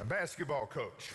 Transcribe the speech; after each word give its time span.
a 0.00 0.04
basketball 0.04 0.66
coach. 0.66 1.12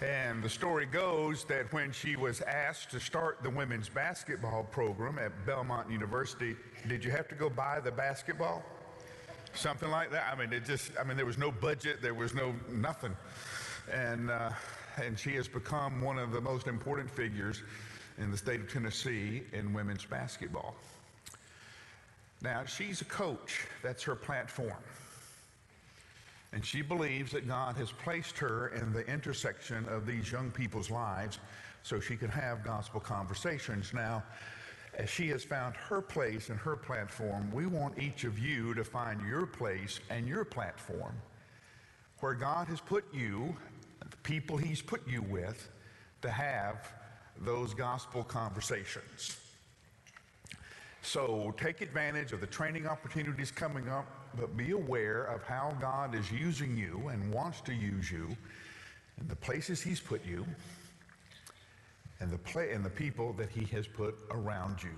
And 0.00 0.42
the 0.42 0.48
story 0.48 0.86
goes 0.86 1.44
that 1.44 1.72
when 1.72 1.92
she 1.92 2.16
was 2.16 2.40
asked 2.40 2.90
to 2.90 3.00
start 3.00 3.38
the 3.42 3.50
women's 3.50 3.88
basketball 3.88 4.64
program 4.64 5.18
at 5.18 5.30
Belmont 5.46 5.90
University, 5.90 6.56
did 6.88 7.04
you 7.04 7.10
have 7.12 7.28
to 7.28 7.36
go 7.36 7.48
buy 7.48 7.78
the 7.78 7.92
basketball? 7.92 8.64
Something 9.54 9.90
like 9.90 10.10
that. 10.10 10.32
I 10.32 10.38
mean, 10.38 10.52
it 10.52 10.64
just, 10.64 10.90
I 11.00 11.04
mean, 11.04 11.16
there 11.16 11.26
was 11.26 11.38
no 11.38 11.52
budget, 11.52 12.02
there 12.02 12.14
was 12.14 12.34
no 12.34 12.54
nothing. 12.70 13.14
And, 13.92 14.30
uh, 14.30 14.50
and 15.00 15.18
she 15.18 15.34
has 15.34 15.46
become 15.46 16.00
one 16.00 16.18
of 16.18 16.32
the 16.32 16.40
most 16.40 16.66
important 16.66 17.10
figures 17.10 17.62
in 18.18 18.30
the 18.30 18.36
state 18.36 18.60
of 18.60 18.72
Tennessee 18.72 19.42
in 19.52 19.72
women's 19.72 20.04
basketball. 20.04 20.74
Now, 22.40 22.64
she's 22.64 23.02
a 23.02 23.04
coach, 23.04 23.66
that's 23.82 24.02
her 24.02 24.16
platform. 24.16 24.82
And 26.52 26.64
she 26.64 26.82
believes 26.82 27.32
that 27.32 27.48
God 27.48 27.76
has 27.76 27.90
placed 27.90 28.38
her 28.38 28.68
in 28.68 28.92
the 28.92 29.06
intersection 29.06 29.86
of 29.88 30.06
these 30.06 30.30
young 30.30 30.50
people's 30.50 30.90
lives 30.90 31.38
so 31.82 31.98
she 31.98 32.16
can 32.16 32.28
have 32.28 32.62
gospel 32.62 33.00
conversations. 33.00 33.92
Now, 33.94 34.22
as 34.94 35.08
she 35.08 35.28
has 35.28 35.42
found 35.42 35.74
her 35.76 36.02
place 36.02 36.50
and 36.50 36.58
her 36.58 36.76
platform, 36.76 37.50
we 37.50 37.66
want 37.66 37.98
each 37.98 38.24
of 38.24 38.38
you 38.38 38.74
to 38.74 38.84
find 38.84 39.26
your 39.26 39.46
place 39.46 40.00
and 40.10 40.28
your 40.28 40.44
platform 40.44 41.14
where 42.20 42.34
God 42.34 42.68
has 42.68 42.80
put 42.80 43.04
you, 43.12 43.56
the 43.98 44.16
people 44.18 44.56
He's 44.56 44.80
put 44.80 45.06
you 45.08 45.22
with, 45.22 45.68
to 46.20 46.30
have 46.30 46.92
those 47.40 47.74
gospel 47.74 48.22
conversations. 48.22 49.36
So 51.00 51.52
take 51.56 51.80
advantage 51.80 52.32
of 52.32 52.40
the 52.40 52.46
training 52.46 52.86
opportunities 52.86 53.50
coming 53.50 53.88
up, 53.88 54.06
but 54.36 54.56
be 54.56 54.72
aware 54.72 55.24
of 55.24 55.42
how 55.42 55.76
God 55.80 56.14
is 56.14 56.30
using 56.30 56.76
you 56.76 57.08
and 57.08 57.32
wants 57.32 57.60
to 57.62 57.74
use 57.74 58.10
you 58.10 58.36
in 59.20 59.28
the 59.28 59.36
places 59.36 59.82
He's 59.82 60.00
put 60.00 60.24
you 60.24 60.46
and 62.20 62.30
the, 62.30 62.38
play, 62.38 62.72
and 62.72 62.84
the 62.84 62.90
people 62.90 63.32
that 63.34 63.50
He 63.50 63.64
has 63.74 63.86
put 63.86 64.16
around 64.30 64.82
you 64.82 64.94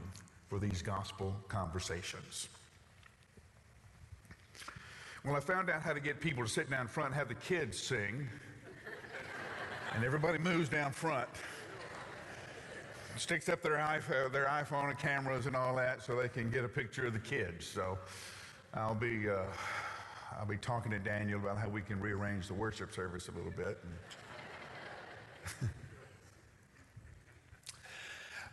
for 0.49 0.59
these 0.59 0.83
gospel 0.83 1.35
conversations. 1.49 2.49
Well, 5.25 5.35
I 5.35 5.41
found 5.41 5.71
out 5.71 5.83
how 5.83 5.95
to 5.95 6.01
get 6.01 6.21
people 6.21 6.45
to 6.45 6.51
sit 6.51 6.71
down 6.71 6.87
front 6.87 7.11
and 7.11 7.17
have 7.17 7.29
the 7.29 7.35
kids 7.35 7.79
sing, 7.79 8.29
and 9.95 10.05
everybody 10.05 10.39
moves 10.39 10.69
down 10.69 10.93
front 10.93 11.29
sticks 13.17 13.49
up 13.49 13.63
their 13.63 13.77
iPhone, 13.77 14.27
uh, 14.27 14.29
their 14.29 14.47
iPhone 14.47 14.91
and 14.91 14.99
cameras 14.99 15.47
and 15.47 15.55
all 15.55 15.75
that 15.77 16.03
so 16.03 16.17
they 16.17 16.29
can 16.29 16.51
get 16.51 16.65
a 16.65 16.69
picture 16.69 17.07
of 17.07 17.13
the 17.13 17.19
kids. 17.19 17.67
So 17.67 17.99
I'll 18.77 18.95
be, 18.95 19.31
uh, 19.31 19.45
I'll 20.39 20.47
be 20.47 20.57
talking 20.57 20.91
to 20.91 20.99
Daniel 20.99 21.39
about 21.39 21.59
how 21.59 21.69
we 21.69 21.81
can 21.81 22.01
rearrange 22.01 22.49
the 22.49 22.55
worship 22.55 22.93
service 22.93 23.29
a 23.29 23.31
little 23.31 23.53
bit. 23.53 23.79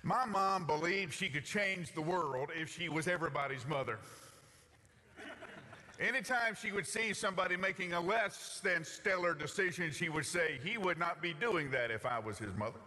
My 0.04 0.26
mom 0.26 0.68
believed 0.68 1.12
she 1.14 1.28
could 1.28 1.46
change 1.46 1.94
the 1.94 2.02
world 2.02 2.50
if 2.56 2.70
she 2.70 2.88
was 2.88 3.08
everybody's 3.08 3.68
mother. 3.68 3.98
Anytime 6.00 6.56
she 6.60 6.72
would 6.72 6.86
see 6.86 7.14
somebody 7.14 7.56
making 7.56 7.94
a 7.94 8.00
less 8.00 8.60
than 8.64 8.84
stellar 8.84 9.34
decision, 9.34 9.92
she 9.92 10.10
would 10.10 10.26
say, 10.26 10.60
He 10.64 10.78
would 10.78 11.00
not 11.00 11.22
be 11.22 11.34
doing 11.34 11.72
that 11.72 11.90
if 11.92 12.06
I 12.06 12.20
was 12.20 12.38
his 12.38 12.56
mother. 12.56 12.80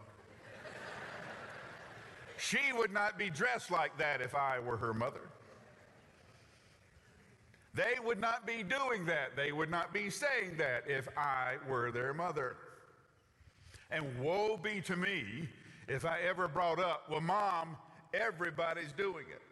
She 2.37 2.59
would 2.77 2.93
not 2.93 3.17
be 3.17 3.31
dressed 3.31 3.71
like 3.71 3.97
that 3.99 4.21
if 4.21 4.35
I 4.35 4.59
were 4.59 4.77
her 4.77 4.93
mother. 4.93 5.21
They 7.75 7.94
would 8.05 8.20
not 8.20 8.47
be 8.47 8.62
doing 8.62 9.05
that. 9.06 9.34
They 9.34 9.50
would 9.50 9.70
not 9.70 9.92
be 9.92 10.08
saying 10.08 10.56
that 10.58 10.84
if 10.86 11.08
I 11.19 11.56
were 11.69 11.91
their 11.91 12.14
mother. 12.14 12.56
And 13.91 14.19
woe 14.19 14.56
be 14.56 14.81
to 14.83 14.97
me 14.97 15.48
if 15.89 16.05
I 16.05 16.20
ever 16.20 16.47
brought 16.47 16.78
up, 16.78 17.11
well, 17.11 17.20
mom, 17.20 17.76
everybody's 18.12 18.93
doing 18.93 19.26
it. 19.28 19.43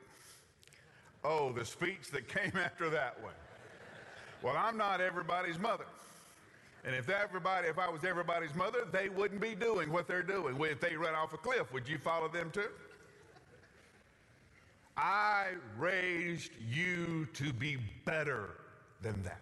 Oh, 1.24 1.52
the 1.52 1.64
speech 1.64 2.10
that 2.12 2.28
came 2.28 2.52
after 2.64 2.88
that 2.90 3.20
one. 3.22 3.34
Well, 4.42 4.56
I'm 4.56 4.76
not 4.76 5.00
everybody's 5.00 5.58
mother. 5.58 5.86
And 6.84 6.96
if 6.96 7.08
everybody, 7.08 7.68
if 7.68 7.78
I 7.78 7.88
was 7.88 8.04
everybody's 8.04 8.54
mother, 8.54 8.86
they 8.90 9.08
wouldn't 9.08 9.40
be 9.40 9.54
doing 9.54 9.92
what 9.92 10.08
they're 10.08 10.22
doing. 10.22 10.56
If 10.60 10.80
they 10.80 10.96
run 10.96 11.14
off 11.14 11.32
a 11.32 11.36
cliff, 11.36 11.72
would 11.72 11.88
you 11.88 11.98
follow 11.98 12.28
them 12.28 12.50
too? 12.50 12.70
I 14.96 15.52
raised 15.78 16.52
you 16.70 17.26
to 17.34 17.52
be 17.52 17.78
better 18.04 18.50
than 19.00 19.22
that. 19.22 19.40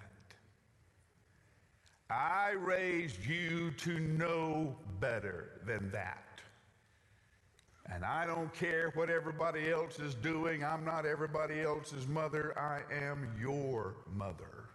I 2.08 2.52
raised 2.52 3.24
you 3.24 3.70
to 3.78 3.98
know 3.98 4.76
better 5.00 5.60
than 5.66 5.90
that. 5.92 6.24
And 7.92 8.04
I 8.04 8.24
don't 8.24 8.52
care 8.54 8.90
what 8.94 9.10
everybody 9.10 9.70
else 9.70 9.98
is 9.98 10.14
doing. 10.14 10.64
I'm 10.64 10.84
not 10.84 11.06
everybody 11.06 11.60
else's 11.60 12.06
mother. 12.06 12.56
I 12.56 12.82
am 12.94 13.28
your 13.40 13.96
mother. 14.14 14.68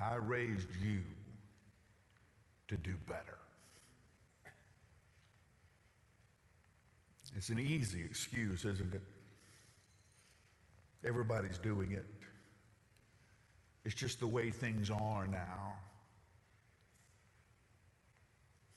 I 0.00 0.14
raised 0.16 0.68
you 0.82 1.02
to 2.68 2.76
do 2.76 2.94
better. 3.08 3.39
It's 7.36 7.48
an 7.48 7.58
easy 7.58 8.02
excuse, 8.02 8.64
isn't 8.64 8.94
it? 8.94 9.02
Everybody's 11.04 11.58
doing 11.58 11.92
it. 11.92 12.06
It's 13.84 13.94
just 13.94 14.20
the 14.20 14.26
way 14.26 14.50
things 14.50 14.90
are 14.90 15.26
now. 15.26 15.74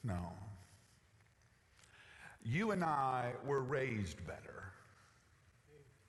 No. 0.04 0.32
You 2.44 2.72
and 2.72 2.84
I 2.84 3.34
were 3.46 3.62
raised 3.62 4.26
better. 4.26 4.64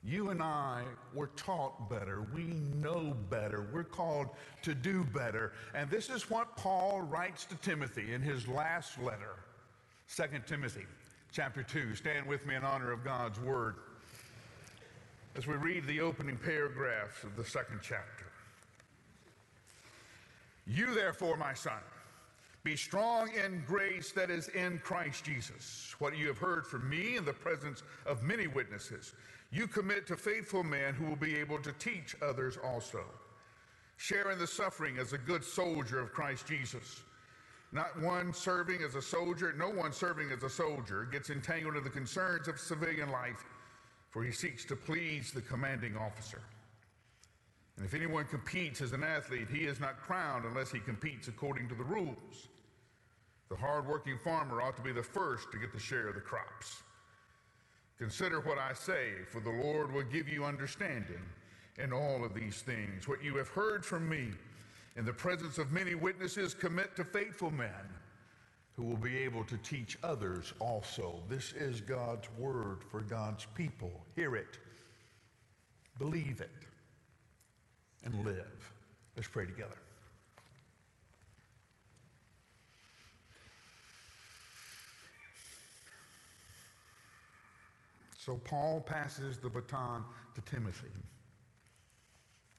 You 0.03 0.29
and 0.29 0.41
I 0.41 0.83
were 1.13 1.31
taught 1.35 1.89
better. 1.89 2.27
We 2.33 2.43
know 2.43 3.15
better. 3.29 3.67
We're 3.73 3.83
called 3.83 4.29
to 4.61 4.75
do 4.75 5.03
better. 5.03 5.53
And 5.73 5.89
this 5.89 6.09
is 6.09 6.29
what 6.29 6.55
Paul 6.55 7.01
writes 7.01 7.45
to 7.45 7.55
Timothy 7.55 8.13
in 8.13 8.21
his 8.21 8.47
last 8.47 9.01
letter, 9.01 9.35
2 10.15 10.23
Timothy 10.45 10.85
chapter 11.35 11.63
2. 11.63 11.95
Stand 11.95 12.25
with 12.25 12.45
me 12.45 12.55
in 12.55 12.63
honor 12.63 12.93
of 12.93 13.03
God's 13.03 13.41
word 13.41 13.75
as 15.35 15.45
we 15.45 15.55
read 15.55 15.85
the 15.85 15.99
opening 15.99 16.37
paragraphs 16.37 17.25
of 17.25 17.35
the 17.35 17.43
second 17.43 17.81
chapter. 17.83 18.27
You, 20.65 20.93
therefore, 20.93 21.35
my 21.35 21.53
son, 21.53 21.81
be 22.63 22.77
strong 22.77 23.31
in 23.33 23.65
grace 23.67 24.13
that 24.13 24.29
is 24.29 24.47
in 24.47 24.79
Christ 24.79 25.25
Jesus. 25.25 25.93
What 25.99 26.17
you 26.17 26.27
have 26.27 26.37
heard 26.37 26.65
from 26.65 26.89
me 26.89 27.17
in 27.17 27.25
the 27.25 27.33
presence 27.33 27.83
of 28.05 28.23
many 28.23 28.47
witnesses, 28.47 29.11
you 29.51 29.67
commit 29.67 30.07
to 30.07 30.15
faithful 30.15 30.63
men 30.63 30.93
who 30.93 31.03
will 31.03 31.17
be 31.17 31.35
able 31.35 31.59
to 31.59 31.73
teach 31.73 32.15
others 32.21 32.57
also. 32.63 33.03
Share 33.97 34.31
in 34.31 34.39
the 34.39 34.47
suffering 34.47 34.97
as 34.99 35.11
a 35.11 35.17
good 35.17 35.43
soldier 35.43 35.99
of 35.99 36.13
Christ 36.13 36.47
Jesus. 36.47 37.01
Not 37.71 37.99
one 38.01 38.33
serving 38.33 38.81
as 38.81 38.95
a 38.95 39.01
soldier, 39.01 39.53
no 39.57 39.69
one 39.69 39.91
serving 39.91 40.31
as 40.31 40.43
a 40.43 40.49
soldier 40.49 41.07
gets 41.11 41.29
entangled 41.29 41.75
in 41.75 41.83
the 41.83 41.89
concerns 41.89 42.47
of 42.47 42.59
civilian 42.59 43.11
life, 43.11 43.43
for 44.09 44.23
he 44.23 44.31
seeks 44.31 44.63
to 44.65 44.75
please 44.75 45.31
the 45.31 45.41
commanding 45.41 45.97
officer. 45.97 46.41
And 47.77 47.85
if 47.85 47.93
anyone 47.93 48.25
competes 48.25 48.81
as 48.81 48.93
an 48.93 49.03
athlete, 49.03 49.47
he 49.51 49.65
is 49.65 49.79
not 49.79 49.99
crowned 49.99 50.45
unless 50.45 50.71
he 50.71 50.79
competes 50.79 51.27
according 51.27 51.67
to 51.69 51.75
the 51.75 51.83
rules. 51.83 52.47
The 53.49 53.55
hardworking 53.55 54.17
farmer 54.23 54.61
ought 54.61 54.77
to 54.77 54.81
be 54.81 54.93
the 54.93 55.03
first 55.03 55.51
to 55.51 55.59
get 55.59 55.73
the 55.73 55.79
share 55.79 56.07
of 56.07 56.15
the 56.15 56.21
crops. 56.21 56.81
Consider 57.97 58.39
what 58.41 58.57
I 58.57 58.73
say, 58.73 59.23
for 59.29 59.39
the 59.39 59.49
Lord 59.49 59.91
will 59.91 60.03
give 60.03 60.27
you 60.27 60.45
understanding 60.45 61.21
in 61.77 61.93
all 61.93 62.23
of 62.23 62.33
these 62.33 62.61
things. 62.61 63.07
What 63.07 63.23
you 63.23 63.35
have 63.37 63.49
heard 63.49 63.85
from 63.85 64.07
me 64.07 64.29
in 64.95 65.05
the 65.05 65.13
presence 65.13 65.57
of 65.57 65.71
many 65.71 65.95
witnesses, 65.95 66.53
commit 66.53 66.95
to 66.95 67.03
faithful 67.03 67.51
men 67.51 67.69
who 68.75 68.83
will 68.83 68.97
be 68.97 69.17
able 69.17 69.43
to 69.45 69.57
teach 69.57 69.97
others 70.03 70.53
also. 70.59 71.21
This 71.29 71.53
is 71.53 71.81
God's 71.81 72.27
word 72.37 72.83
for 72.89 73.01
God's 73.01 73.45
people. 73.55 73.91
Hear 74.15 74.35
it, 74.35 74.57
believe 75.97 76.41
it, 76.41 76.49
and 78.03 78.25
live. 78.25 78.71
Let's 79.15 79.27
pray 79.27 79.45
together. 79.45 79.77
So 88.17 88.37
Paul 88.43 88.81
passes 88.81 89.37
the 89.37 89.49
baton 89.49 90.03
to 90.33 90.41
Timothy. 90.41 90.87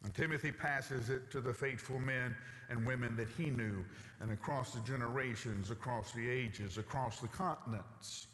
And 0.07 0.15
Timothy 0.15 0.53
passes 0.53 1.11
it 1.11 1.33
to 1.33 1.41
the 1.41 1.53
faithful 1.53 1.99
men 1.99 2.33
and 2.71 2.87
women 2.87 3.17
that 3.17 3.27
he 3.37 3.51
knew, 3.51 3.85
and 4.21 4.31
across 4.31 4.71
the 4.71 4.79
generations, 4.83 5.73
across 5.73 6.13
the 6.13 6.31
ages, 6.31 6.79
across 6.79 7.19
the 7.19 7.27
continents. 7.27 8.29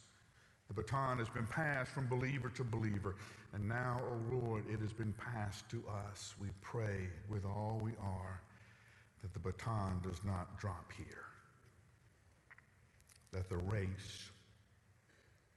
The 0.69 0.75
baton 0.75 1.17
has 1.17 1.31
been 1.31 1.47
passed 1.47 1.91
from 1.91 2.09
believer 2.09 2.51
to 2.51 2.63
believer, 2.63 3.17
and 3.55 3.67
now, 3.67 4.03
O 4.03 4.13
oh 4.13 4.37
Lord, 4.37 4.65
it 4.69 4.81
has 4.81 4.93
been 4.93 5.15
passed 5.15 5.67
to 5.71 5.83
us. 6.11 6.35
We 6.39 6.49
pray 6.61 7.09
with 7.31 7.47
all 7.47 7.81
we 7.83 7.93
are 8.03 8.43
that 9.23 9.33
that 9.33 9.33
the 9.33 9.39
baton 9.39 9.99
does 10.03 10.23
not 10.27 10.61
drop 10.61 10.93
here, 10.95 11.25
that 13.33 13.49
the 13.49 13.57
race 13.57 14.29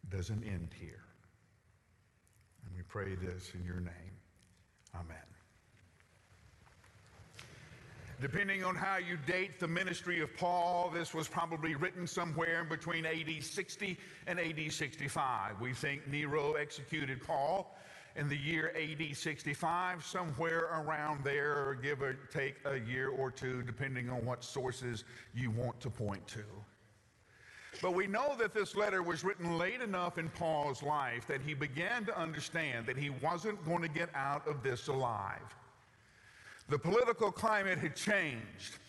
doesn't 0.09 0.45
end 0.45 0.69
here. 0.79 1.03
And 2.65 2.73
we 2.73 2.83
pray 2.83 3.15
this 3.15 3.51
in 3.53 3.65
your 3.65 3.81
name. 3.81 4.15
Amen. 4.95 5.34
Depending 8.21 8.63
on 8.63 8.75
how 8.75 8.97
you 8.97 9.17
date 9.27 9.59
the 9.59 9.67
ministry 9.67 10.21
of 10.21 10.35
Paul, 10.37 10.89
this 10.93 11.13
was 11.13 11.27
probably 11.27 11.75
written 11.75 12.07
somewhere 12.07 12.63
between 12.63 13.05
AD 13.05 13.43
60 13.43 13.97
and 14.27 14.39
AD 14.39 14.71
65. 14.71 15.59
We 15.59 15.73
think 15.73 16.07
Nero 16.07 16.53
executed 16.53 17.21
Paul 17.21 17.75
in 18.15 18.29
the 18.29 18.37
year 18.37 18.73
AD 18.79 19.17
65, 19.17 20.05
somewhere 20.05 20.69
around 20.73 21.25
there, 21.25 21.67
or 21.67 21.75
give 21.75 22.01
or 22.01 22.13
take 22.31 22.55
a 22.63 22.79
year 22.79 23.09
or 23.09 23.29
two, 23.29 23.61
depending 23.63 24.09
on 24.09 24.25
what 24.25 24.45
sources 24.45 25.03
you 25.33 25.51
want 25.51 25.81
to 25.81 25.89
point 25.89 26.25
to. 26.29 26.43
But 27.81 27.93
we 27.93 28.07
know 28.07 28.35
that 28.39 28.53
this 28.53 28.77
letter 28.77 29.03
was 29.03 29.25
written 29.25 29.57
late 29.57 29.81
enough 29.81 30.17
in 30.17 30.29
Paul's 30.29 30.81
life 30.81 31.27
that 31.27 31.41
he 31.41 31.53
began 31.53 32.05
to 32.05 32.17
understand 32.17 32.85
that 32.85 32.97
he 32.97 33.09
wasn't 33.09 33.63
going 33.65 33.81
to 33.81 33.89
get 33.89 34.09
out 34.15 34.47
of 34.47 34.63
this 34.63 34.87
alive. 34.87 35.53
The 36.67 36.79
political 36.79 37.31
climate 37.31 37.77
had 37.77 37.95
changed. 37.95 38.79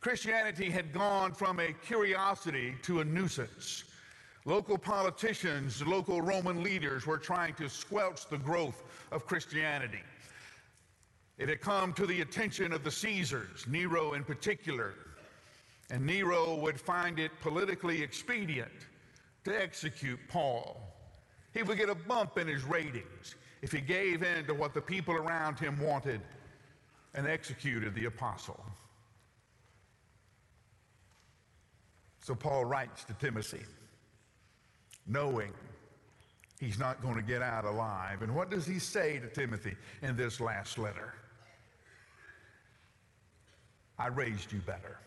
Christianity 0.00 0.70
had 0.70 0.92
gone 0.92 1.32
from 1.32 1.58
a 1.58 1.72
curiosity 1.72 2.76
to 2.82 3.00
a 3.00 3.04
nuisance. 3.04 3.84
Local 4.44 4.78
politicians, 4.78 5.84
local 5.84 6.22
Roman 6.22 6.62
leaders 6.62 7.06
were 7.06 7.18
trying 7.18 7.54
to 7.54 7.68
squelch 7.68 8.28
the 8.28 8.38
growth 8.38 8.84
of 9.10 9.26
Christianity. 9.26 10.02
It 11.38 11.48
had 11.48 11.60
come 11.60 11.92
to 11.94 12.06
the 12.06 12.20
attention 12.20 12.72
of 12.72 12.84
the 12.84 12.90
Caesars, 12.90 13.66
Nero 13.66 14.12
in 14.12 14.22
particular, 14.22 14.94
and 15.90 16.06
Nero 16.06 16.54
would 16.56 16.80
find 16.80 17.18
it 17.18 17.32
politically 17.40 18.02
expedient 18.02 18.70
to 19.44 19.60
execute 19.60 20.20
Paul. 20.28 20.80
He 21.52 21.62
would 21.62 21.78
get 21.78 21.88
a 21.88 21.94
bump 21.94 22.38
in 22.38 22.46
his 22.46 22.62
ratings 22.62 23.34
if 23.62 23.72
he 23.72 23.80
gave 23.80 24.22
in 24.22 24.44
to 24.46 24.54
what 24.54 24.74
the 24.74 24.80
people 24.80 25.14
around 25.14 25.58
him 25.58 25.80
wanted 25.80 26.20
and 27.14 27.26
executed 27.26 27.94
the 27.94 28.06
apostle. 28.06 28.62
So 32.22 32.34
Paul 32.34 32.64
writes 32.64 33.04
to 33.04 33.14
Timothy, 33.14 33.62
knowing 35.06 35.52
he's 36.58 36.78
not 36.78 37.02
going 37.02 37.16
to 37.16 37.22
get 37.22 37.42
out 37.42 37.64
alive. 37.64 38.22
And 38.22 38.34
what 38.34 38.50
does 38.50 38.66
he 38.66 38.78
say 38.78 39.18
to 39.18 39.28
Timothy 39.28 39.76
in 40.02 40.16
this 40.16 40.40
last 40.40 40.78
letter? 40.78 41.14
I 43.98 44.08
raised 44.08 44.52
you 44.52 44.60
better. 44.60 44.98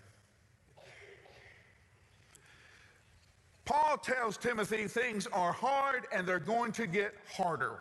Paul 3.65 3.97
tells 3.97 4.37
Timothy 4.37 4.87
things 4.87 5.27
are 5.27 5.51
hard 5.51 6.05
and 6.13 6.25
they're 6.25 6.39
going 6.39 6.71
to 6.73 6.87
get 6.87 7.13
harder. 7.35 7.79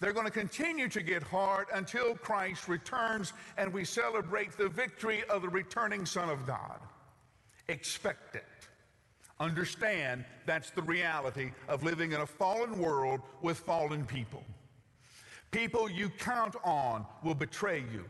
They're 0.00 0.14
going 0.14 0.26
to 0.26 0.32
continue 0.32 0.88
to 0.88 1.02
get 1.02 1.22
hard 1.22 1.66
until 1.74 2.14
Christ 2.14 2.68
returns 2.68 3.34
and 3.58 3.72
we 3.72 3.84
celebrate 3.84 4.56
the 4.56 4.68
victory 4.68 5.22
of 5.28 5.42
the 5.42 5.48
returning 5.48 6.06
Son 6.06 6.30
of 6.30 6.46
God. 6.46 6.80
Expect 7.68 8.34
it. 8.34 8.44
Understand 9.38 10.24
that's 10.46 10.70
the 10.70 10.82
reality 10.82 11.52
of 11.68 11.82
living 11.82 12.12
in 12.12 12.20
a 12.22 12.26
fallen 12.26 12.78
world 12.78 13.20
with 13.42 13.58
fallen 13.58 14.06
people. 14.06 14.42
People 15.50 15.90
you 15.90 16.08
count 16.08 16.56
on 16.64 17.04
will 17.22 17.34
betray 17.34 17.84
you. 17.92 18.04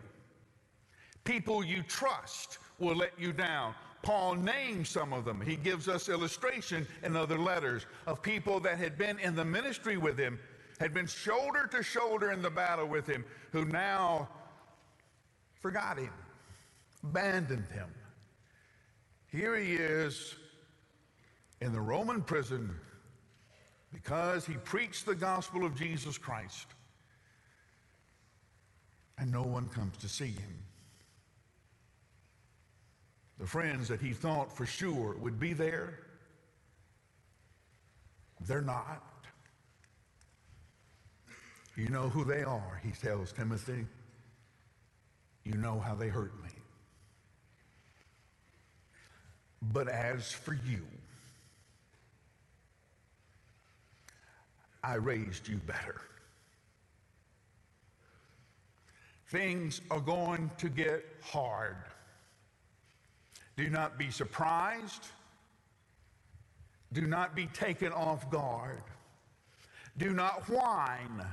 People 1.25 1.65
you 1.65 1.83
trust 1.83 2.59
will 2.79 2.97
let 2.97 3.13
you 3.19 3.33
down. 3.33 3.75
Paul 4.03 4.35
names 4.35 4.89
some 4.89 5.13
of 5.13 5.25
them. 5.25 5.41
He 5.41 5.57
gives 5.57 5.89
us 5.89 6.09
illustration 6.09 6.87
in 7.03 7.17
other 7.17 7.39
letters 7.39 7.87
of 8.07 8.23
people 8.23 8.61
that 8.61 8.79
had 8.79 8.97
been 8.97 9.19
in 9.19 9.35
the 9.35 9.45
ministry 9.45 9.97
with 9.97 10.19
him 10.19 10.39
had 10.81 10.95
been 10.95 11.07
shoulder 11.07 11.69
to 11.71 11.83
shoulder 11.83 12.33
in 12.33 12.41
the 12.41 12.51
battle 12.51 12.87
with 12.87 13.07
him, 13.07 13.23
who 13.53 13.67
now 13.67 14.27
forgot 15.61 15.99
him, 15.99 16.13
abandoned 17.05 17.67
him. 17.69 17.89
Here 19.31 19.55
he 19.57 19.75
is 19.75 20.35
in 21.61 21.75
the 21.75 21.81
Roman 21.81 22.23
prison 22.23 22.75
because 23.93 24.47
he 24.47 24.55
preached 24.55 25.05
the 25.05 25.15
gospel 25.15 25.67
of 25.67 25.77
Jesus 25.77 26.17
Christ, 26.17 26.69
and 29.19 29.31
no 29.31 29.43
one 29.43 29.69
comes 29.69 29.99
to 29.99 30.09
see 30.09 30.31
him. 30.31 30.59
The 33.39 33.47
friends 33.47 33.87
that 33.89 34.01
he 34.01 34.13
thought 34.13 34.57
for 34.57 34.65
sure 34.65 35.15
would 35.19 35.39
be 35.39 35.53
there, 35.53 36.01
they're 38.47 38.63
not. 38.63 39.10
You 41.81 41.89
know 41.89 42.11
who 42.11 42.25
they 42.25 42.43
are, 42.43 42.79
he 42.85 42.91
tells 42.91 43.33
Timothy. 43.33 43.87
You 45.45 45.55
know 45.55 45.81
how 45.81 45.95
they 45.95 46.09
hurt 46.09 46.35
me. 46.45 46.51
But 49.73 49.89
as 49.89 50.31
for 50.31 50.53
you, 50.53 50.85
I 54.85 54.97
raised 54.97 55.49
you 55.49 55.57
better. 55.57 56.03
Things 59.29 59.81
are 59.91 60.01
going 60.01 60.51
to 60.59 60.69
get 60.69 61.03
hard. 61.23 61.77
Do 63.57 63.71
not 63.71 63.97
be 63.97 64.11
surprised. 64.11 65.07
Do 66.93 67.07
not 67.07 67.35
be 67.35 67.47
taken 67.47 67.91
off 67.91 68.31
guard. 68.31 68.83
Do 69.97 70.11
not 70.11 70.47
whine. 70.51 71.25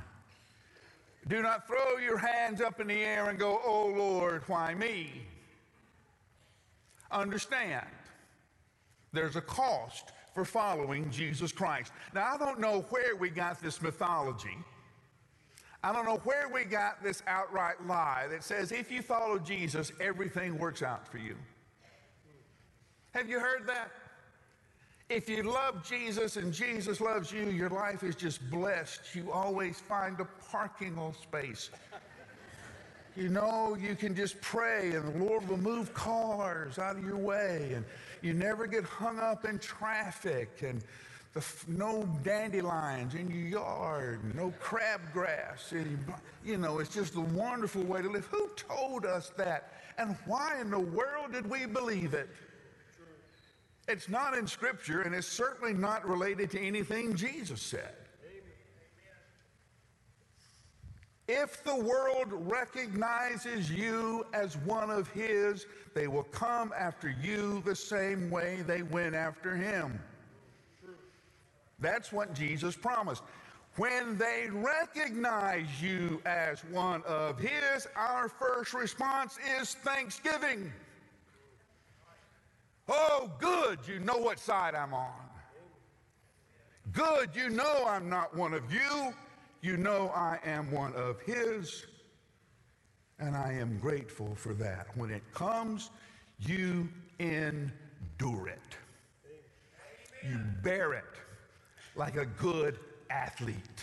Do 1.26 1.42
not 1.42 1.66
throw 1.66 1.98
your 1.98 2.16
hands 2.16 2.60
up 2.60 2.80
in 2.80 2.86
the 2.86 3.02
air 3.02 3.28
and 3.28 3.38
go, 3.38 3.60
Oh 3.64 3.86
Lord, 3.86 4.42
why 4.46 4.74
me? 4.74 5.10
Understand, 7.10 7.86
there's 9.12 9.36
a 9.36 9.40
cost 9.40 10.12
for 10.34 10.44
following 10.44 11.10
Jesus 11.10 11.52
Christ. 11.52 11.92
Now, 12.14 12.34
I 12.34 12.38
don't 12.38 12.60
know 12.60 12.82
where 12.90 13.16
we 13.16 13.30
got 13.30 13.60
this 13.60 13.80
mythology. 13.82 14.56
I 15.82 15.92
don't 15.92 16.04
know 16.04 16.20
where 16.24 16.48
we 16.48 16.64
got 16.64 17.02
this 17.02 17.22
outright 17.26 17.84
lie 17.86 18.26
that 18.30 18.42
says 18.42 18.72
if 18.72 18.90
you 18.90 19.00
follow 19.00 19.38
Jesus, 19.38 19.92
everything 20.00 20.58
works 20.58 20.82
out 20.82 21.08
for 21.08 21.18
you. 21.18 21.36
Have 23.12 23.28
you 23.28 23.40
heard 23.40 23.66
that? 23.66 23.90
If 25.08 25.26
you 25.26 25.42
love 25.42 25.88
Jesus 25.88 26.36
and 26.36 26.52
Jesus 26.52 27.00
loves 27.00 27.32
you, 27.32 27.44
your 27.44 27.70
life 27.70 28.02
is 28.02 28.14
just 28.14 28.50
blessed. 28.50 29.00
You 29.14 29.32
always 29.32 29.80
find 29.80 30.20
a 30.20 30.26
parking 30.50 30.98
space. 31.22 31.70
You 33.16 33.30
know, 33.30 33.74
you 33.80 33.96
can 33.96 34.14
just 34.14 34.38
pray 34.42 34.92
and 34.92 35.14
the 35.14 35.24
Lord 35.24 35.48
will 35.48 35.56
move 35.56 35.94
cars 35.94 36.78
out 36.78 36.96
of 36.96 37.04
your 37.04 37.16
way 37.16 37.72
and 37.74 37.84
you 38.20 38.34
never 38.34 38.66
get 38.66 38.84
hung 38.84 39.18
up 39.18 39.46
in 39.46 39.58
traffic 39.58 40.60
and 40.62 40.84
the, 41.32 41.44
no 41.66 42.04
dandelions 42.22 43.14
in 43.14 43.30
your 43.30 43.60
yard, 43.60 44.20
no 44.34 44.52
crabgrass. 44.62 45.72
You 46.44 46.58
know, 46.58 46.80
it's 46.80 46.94
just 46.94 47.16
a 47.16 47.20
wonderful 47.20 47.82
way 47.82 48.02
to 48.02 48.10
live. 48.10 48.26
Who 48.26 48.48
told 48.56 49.06
us 49.06 49.32
that? 49.38 49.72
And 49.96 50.16
why 50.26 50.60
in 50.60 50.70
the 50.70 50.78
world 50.78 51.32
did 51.32 51.48
we 51.48 51.64
believe 51.66 52.12
it? 52.12 52.28
It's 53.88 54.08
not 54.10 54.36
in 54.36 54.46
Scripture, 54.46 55.00
and 55.00 55.14
it's 55.14 55.26
certainly 55.26 55.72
not 55.72 56.06
related 56.06 56.50
to 56.50 56.60
anything 56.60 57.16
Jesus 57.16 57.62
said. 57.62 57.94
If 61.26 61.62
the 61.64 61.76
world 61.76 62.28
recognizes 62.30 63.70
you 63.70 64.26
as 64.32 64.56
one 64.58 64.90
of 64.90 65.08
His, 65.08 65.66
they 65.94 66.06
will 66.06 66.24
come 66.24 66.72
after 66.76 67.14
you 67.22 67.62
the 67.64 67.76
same 67.76 68.30
way 68.30 68.62
they 68.66 68.82
went 68.82 69.14
after 69.14 69.56
Him. 69.56 69.98
That's 71.78 72.12
what 72.12 72.34
Jesus 72.34 72.76
promised. 72.76 73.22
When 73.76 74.18
they 74.18 74.48
recognize 74.50 75.66
you 75.80 76.20
as 76.26 76.60
one 76.64 77.02
of 77.04 77.38
His, 77.38 77.86
our 77.94 78.28
first 78.28 78.74
response 78.74 79.38
is 79.60 79.74
thanksgiving. 79.74 80.72
Oh, 82.88 83.30
good, 83.38 83.78
you 83.86 84.00
know 84.00 84.16
what 84.16 84.38
side 84.38 84.74
I'm 84.74 84.94
on. 84.94 85.12
Good, 86.92 87.30
you 87.34 87.50
know 87.50 87.84
I'm 87.86 88.08
not 88.08 88.34
one 88.34 88.54
of 88.54 88.72
you. 88.72 89.12
You 89.60 89.76
know 89.76 90.10
I 90.14 90.38
am 90.44 90.70
one 90.70 90.94
of 90.94 91.20
His. 91.20 91.84
And 93.18 93.36
I 93.36 93.52
am 93.52 93.78
grateful 93.78 94.34
for 94.34 94.54
that. 94.54 94.86
When 94.94 95.10
it 95.10 95.22
comes, 95.34 95.90
you 96.38 96.88
endure 97.18 98.48
it. 98.48 98.76
You 100.26 100.38
bear 100.62 100.94
it 100.94 101.04
like 101.94 102.16
a 102.16 102.26
good 102.26 102.78
athlete, 103.10 103.82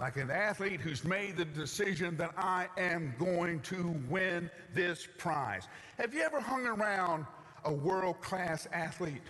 like 0.00 0.16
an 0.16 0.30
athlete 0.30 0.80
who's 0.80 1.04
made 1.04 1.36
the 1.36 1.44
decision 1.44 2.16
that 2.16 2.32
I 2.36 2.66
am 2.78 3.14
going 3.18 3.60
to 3.60 3.94
win 4.08 4.50
this 4.74 5.06
prize. 5.18 5.68
Have 5.98 6.14
you 6.14 6.22
ever 6.22 6.40
hung 6.40 6.66
around 6.66 7.26
a 7.64 7.72
world 7.72 8.20
class 8.20 8.66
athlete? 8.72 9.22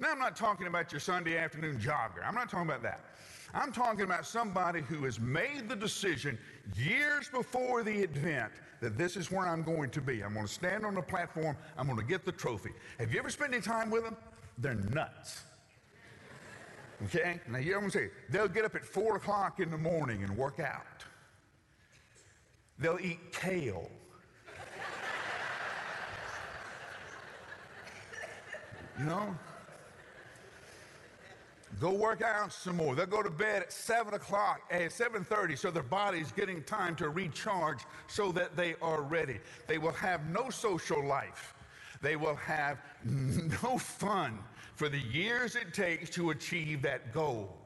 Now, 0.00 0.10
I'm 0.10 0.18
not 0.18 0.36
talking 0.36 0.66
about 0.66 0.92
your 0.92 1.00
Sunday 1.00 1.38
afternoon 1.38 1.78
jogger. 1.78 2.26
I'm 2.26 2.34
not 2.34 2.50
talking 2.50 2.68
about 2.68 2.82
that. 2.82 3.00
I'm 3.54 3.72
talking 3.72 4.02
about 4.02 4.26
somebody 4.26 4.80
who 4.80 5.04
has 5.04 5.20
made 5.20 5.68
the 5.68 5.76
decision 5.76 6.36
years 6.76 7.28
before 7.28 7.84
the 7.84 7.92
event 7.92 8.52
that 8.80 8.98
this 8.98 9.16
is 9.16 9.30
where 9.30 9.46
I'm 9.46 9.62
going 9.62 9.90
to 9.90 10.00
be. 10.00 10.22
I'm 10.22 10.34
going 10.34 10.46
to 10.46 10.52
stand 10.52 10.84
on 10.84 10.94
the 10.94 11.02
platform. 11.02 11.56
I'm 11.78 11.86
going 11.86 11.98
to 11.98 12.04
get 12.04 12.24
the 12.24 12.32
trophy. 12.32 12.70
Have 12.98 13.12
you 13.12 13.20
ever 13.20 13.30
spent 13.30 13.54
any 13.54 13.62
time 13.62 13.90
with 13.90 14.02
them? 14.02 14.16
They're 14.58 14.74
nuts. 14.74 15.42
Okay? 17.04 17.40
Now, 17.48 17.58
you 17.58 17.76
ever 17.76 17.88
say, 17.90 18.10
they'll 18.30 18.48
get 18.48 18.64
up 18.64 18.74
at 18.74 18.84
4 18.84 19.16
o'clock 19.16 19.60
in 19.60 19.70
the 19.70 19.78
morning 19.78 20.24
and 20.24 20.36
work 20.36 20.58
out. 20.58 21.04
They'll 22.78 23.00
eat 23.00 23.32
kale. 23.32 23.88
You 28.98 29.04
know? 29.04 29.34
Go 31.80 31.90
work 31.90 32.22
out 32.22 32.52
some 32.52 32.76
more. 32.76 32.94
They'll 32.94 33.06
go 33.06 33.22
to 33.22 33.30
bed 33.30 33.62
at 33.62 33.72
7 33.72 34.14
o'clock, 34.14 34.60
eh, 34.70 34.84
at 34.84 34.92
7.30, 34.92 35.58
so 35.58 35.70
their 35.70 35.82
body's 35.82 36.30
getting 36.30 36.62
time 36.62 36.94
to 36.96 37.08
recharge 37.08 37.80
so 38.06 38.30
that 38.32 38.56
they 38.56 38.76
are 38.80 39.02
ready. 39.02 39.40
They 39.66 39.78
will 39.78 39.92
have 39.92 40.24
no 40.28 40.50
social 40.50 41.04
life. 41.04 41.54
They 42.00 42.16
will 42.16 42.36
have 42.36 42.78
no 43.04 43.78
fun 43.78 44.38
for 44.76 44.88
the 44.88 45.00
years 45.00 45.56
it 45.56 45.74
takes 45.74 46.10
to 46.10 46.30
achieve 46.30 46.82
that 46.82 47.12
goal. 47.12 47.56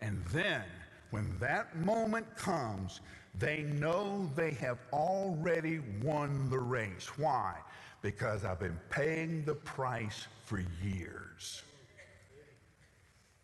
And 0.00 0.24
then, 0.32 0.64
when 1.10 1.36
that 1.38 1.76
moment 1.76 2.26
comes, 2.36 3.00
they 3.38 3.62
know 3.62 4.30
they 4.34 4.52
have 4.52 4.78
already 4.92 5.80
won 6.02 6.50
the 6.50 6.58
race. 6.58 7.10
Why? 7.16 7.54
Because 8.02 8.44
I've 8.44 8.60
been 8.60 8.78
paying 8.90 9.44
the 9.44 9.54
price 9.54 10.26
for 10.44 10.62
years. 10.82 11.62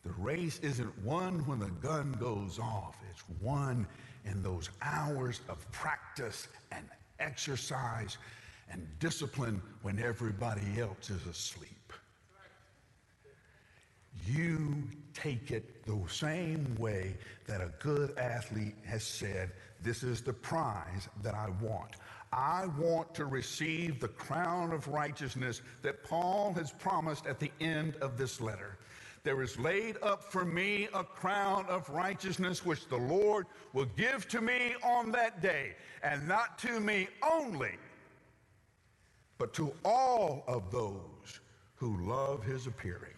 The 0.03 0.13
race 0.13 0.59
isn't 0.61 0.99
won 1.03 1.41
when 1.47 1.59
the 1.59 1.71
gun 1.83 2.13
goes 2.19 2.59
off, 2.59 2.97
it's 3.11 3.25
won 3.41 3.87
in 4.25 4.43
those 4.43 4.71
hours 4.83 5.41
of 5.49 5.71
practice 5.73 6.49
and 6.73 6.87
exercise 7.19 8.17
and 8.71 8.87
discipline 8.99 9.61
when 9.83 9.99
everybody 9.99 10.81
else 10.81 11.11
is 11.11 11.27
asleep. 11.27 11.93
You 14.27 14.85
take 15.15 15.51
it 15.51 15.85
the 15.87 15.99
same 16.09 16.75
way 16.79 17.17
that 17.47 17.61
a 17.61 17.73
good 17.81 18.17
athlete 18.19 18.77
has 18.85 19.03
said, 19.05 19.53
This 19.83 20.03
is 20.03 20.21
the 20.21 20.33
prize 20.33 21.09
that 21.23 21.35
I 21.35 21.49
want. 21.63 21.97
I 22.33 22.67
want 22.79 23.13
to 23.17 23.25
receive 23.25 23.99
the 23.99 24.09
crown 24.09 24.73
of 24.73 24.87
righteousness 24.87 25.63
that 25.83 26.05
Paul 26.05 26.53
has 26.55 26.71
promised 26.71 27.27
at 27.27 27.41
the 27.41 27.51
end 27.61 27.97
of 27.97 28.17
this 28.17 28.41
letter. 28.41 28.79
There 29.23 29.43
is 29.43 29.59
laid 29.59 29.97
up 30.03 30.23
for 30.23 30.45
me 30.45 30.89
a 30.95 31.05
crown 31.05 31.67
of 31.67 31.91
righteousness 31.91 32.65
which 32.65 32.89
the 32.89 32.97
Lord 32.97 33.47
will 33.73 33.89
give 33.97 34.29
to 34.29 34.41
me 34.41 34.75
on 34.83 35.11
that 35.11 35.43
day, 35.43 35.75
and 36.03 36.27
not 36.27 36.59
to 36.61 36.81
me 36.81 37.09
only, 37.29 37.77
but 39.37 39.53
to 39.55 39.73
all 39.85 40.45
of 40.47 40.71
those 40.71 41.41
who 41.75 41.99
love 42.07 42.45
his 42.45 42.67
appearing. 42.67 43.13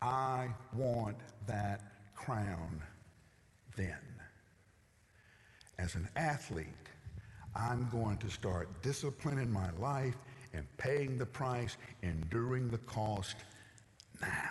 I 0.00 0.48
want 0.72 1.16
that 1.46 1.82
crown 2.14 2.82
then. 3.76 3.98
As 5.78 5.94
an 5.94 6.08
athlete, 6.16 6.66
I'm 7.54 7.88
going 7.90 8.18
to 8.18 8.30
start 8.30 8.82
disciplining 8.82 9.50
my 9.50 9.70
life 9.78 10.16
and 10.52 10.64
paying 10.76 11.18
the 11.18 11.26
price, 11.26 11.76
enduring 12.02 12.68
the 12.68 12.78
cost 12.78 13.36
now. 14.20 14.50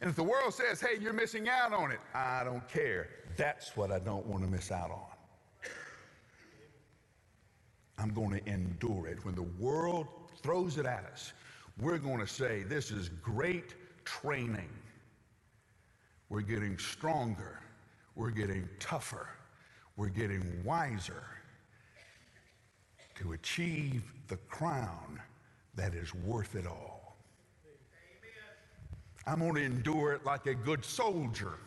And 0.00 0.10
if 0.10 0.16
the 0.16 0.22
world 0.22 0.52
says, 0.52 0.80
hey, 0.80 0.98
you're 1.00 1.12
missing 1.12 1.48
out 1.48 1.72
on 1.72 1.92
it, 1.92 2.00
I 2.14 2.42
don't 2.44 2.66
care. 2.68 3.08
That's 3.36 3.76
what 3.76 3.92
I 3.92 3.98
don't 3.98 4.26
want 4.26 4.42
to 4.42 4.50
miss 4.50 4.72
out 4.72 4.90
on. 4.90 5.12
I'm 7.98 8.12
going 8.12 8.30
to 8.30 8.48
endure 8.48 9.06
it. 9.06 9.24
When 9.24 9.34
the 9.34 9.42
world 9.42 10.08
throws 10.42 10.76
it 10.76 10.86
at 10.86 11.04
us, 11.12 11.32
we're 11.82 11.98
going 11.98 12.20
to 12.20 12.26
say, 12.26 12.62
This 12.62 12.90
is 12.90 13.08
great 13.08 13.74
training. 14.04 14.70
We're 16.28 16.40
getting 16.40 16.78
stronger. 16.78 17.60
We're 18.14 18.30
getting 18.30 18.68
tougher. 18.78 19.28
We're 19.96 20.08
getting 20.08 20.62
wiser 20.64 21.24
to 23.16 23.32
achieve 23.32 24.02
the 24.28 24.36
crown 24.36 25.20
that 25.74 25.94
is 25.94 26.14
worth 26.14 26.54
it 26.54 26.66
all. 26.66 27.16
I'm 29.26 29.40
going 29.40 29.54
to 29.54 29.62
endure 29.62 30.12
it 30.12 30.24
like 30.24 30.46
a 30.46 30.54
good 30.54 30.84
soldier. 30.84 31.58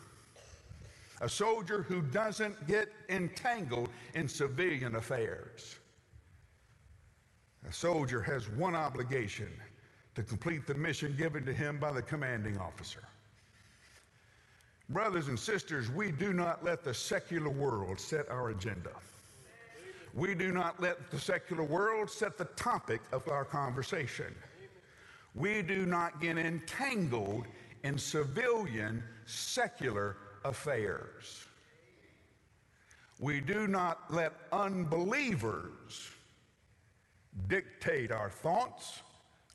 A 1.20 1.28
soldier 1.28 1.82
who 1.82 2.02
doesn't 2.02 2.66
get 2.66 2.92
entangled 3.08 3.88
in 4.14 4.28
civilian 4.28 4.96
affairs. 4.96 5.76
A 7.68 7.72
soldier 7.72 8.20
has 8.20 8.48
one 8.50 8.74
obligation 8.74 9.48
to 10.16 10.22
complete 10.22 10.66
the 10.66 10.74
mission 10.74 11.14
given 11.16 11.44
to 11.44 11.52
him 11.52 11.78
by 11.78 11.92
the 11.92 12.02
commanding 12.02 12.58
officer. 12.58 13.02
Brothers 14.88 15.28
and 15.28 15.38
sisters, 15.38 15.90
we 15.90 16.10
do 16.10 16.32
not 16.32 16.64
let 16.64 16.82
the 16.82 16.94
secular 16.94 17.50
world 17.50 18.00
set 18.00 18.28
our 18.30 18.48
agenda. 18.48 18.90
We 20.14 20.34
do 20.34 20.52
not 20.52 20.80
let 20.80 21.10
the 21.10 21.20
secular 21.20 21.64
world 21.64 22.08
set 22.10 22.38
the 22.38 22.46
topic 22.56 23.02
of 23.12 23.28
our 23.28 23.44
conversation. 23.44 24.34
We 25.34 25.60
do 25.60 25.84
not 25.84 26.22
get 26.22 26.38
entangled 26.38 27.44
in 27.84 27.98
civilian, 27.98 29.02
secular 29.26 30.16
affairs. 30.46 31.44
We 33.20 33.40
do 33.40 33.66
not 33.66 34.10
let 34.10 34.32
unbelievers 34.50 36.10
dictate 37.48 38.10
our 38.10 38.30
thoughts, 38.30 39.00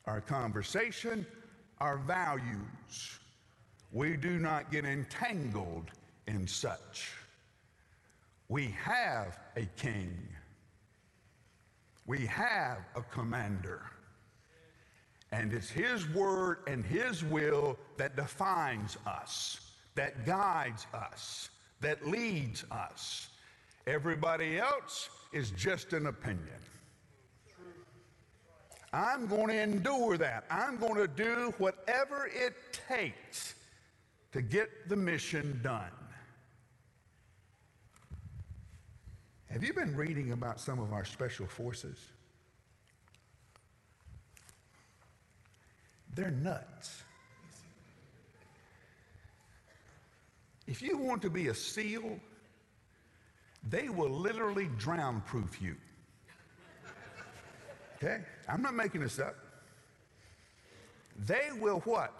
our 0.06 0.20
conversation, 0.20 1.26
our 1.78 1.98
values. 1.98 3.18
We 3.92 4.16
do 4.16 4.38
not 4.38 4.70
get 4.70 4.84
entangled 4.84 5.90
in 6.26 6.46
such. 6.46 7.12
We 8.48 8.74
have 8.82 9.38
a 9.56 9.66
king. 9.76 10.16
We 12.06 12.26
have 12.26 12.78
a 12.96 13.02
commander. 13.02 13.82
And 15.30 15.52
it's 15.52 15.70
his 15.70 16.08
word 16.10 16.58
and 16.66 16.84
his 16.84 17.24
will 17.24 17.78
that 17.96 18.16
defines 18.16 18.98
us, 19.06 19.60
that 19.94 20.26
guides 20.26 20.86
us, 20.92 21.48
that 21.80 22.06
leads 22.06 22.64
us. 22.70 23.28
Everybody 23.86 24.58
else 24.58 25.08
is 25.32 25.50
just 25.52 25.92
an 25.94 26.06
opinion. 26.06 26.60
I'm 28.92 29.26
going 29.26 29.48
to 29.48 29.60
endure 29.60 30.18
that. 30.18 30.44
I'm 30.50 30.76
going 30.76 30.96
to 30.96 31.08
do 31.08 31.54
whatever 31.58 32.26
it 32.26 32.54
takes 32.88 33.54
to 34.32 34.42
get 34.42 34.88
the 34.88 34.96
mission 34.96 35.60
done. 35.62 35.90
Have 39.50 39.62
you 39.62 39.72
been 39.72 39.96
reading 39.96 40.32
about 40.32 40.60
some 40.60 40.78
of 40.78 40.92
our 40.92 41.04
special 41.04 41.46
forces? 41.46 41.98
They're 46.14 46.30
nuts. 46.30 47.02
If 50.66 50.82
you 50.82 50.98
want 50.98 51.22
to 51.22 51.30
be 51.30 51.48
a 51.48 51.54
SEAL, 51.54 52.18
they 53.68 53.88
will 53.88 54.10
literally 54.10 54.68
drown 54.78 55.22
proof 55.26 55.60
you. 55.60 55.76
Okay? 58.02 58.18
I'm 58.48 58.62
not 58.62 58.74
making 58.74 59.00
this 59.00 59.18
up. 59.18 59.36
They 61.24 61.50
will 61.60 61.80
what? 61.80 62.12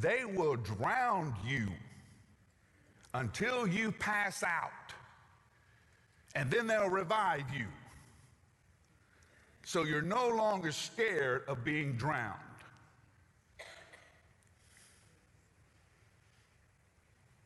They 0.00 0.24
will 0.24 0.56
drown 0.56 1.34
you 1.46 1.68
until 3.14 3.66
you 3.66 3.92
pass 3.92 4.42
out. 4.42 4.70
And 6.34 6.50
then 6.50 6.66
they'll 6.66 6.88
revive 6.88 7.44
you. 7.54 7.66
So 9.64 9.84
you're 9.84 10.02
no 10.02 10.28
longer 10.28 10.72
scared 10.72 11.42
of 11.46 11.64
being 11.64 11.94
drowned. 11.96 12.38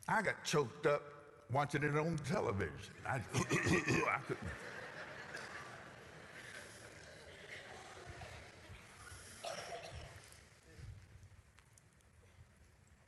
I 0.08 0.20
got 0.22 0.44
choked 0.44 0.86
up 0.86 1.02
watching 1.50 1.82
it 1.82 1.96
on 1.96 2.18
television. 2.28 2.70
I, 3.06 3.16
I 3.34 4.18
couldn't. 4.26 4.48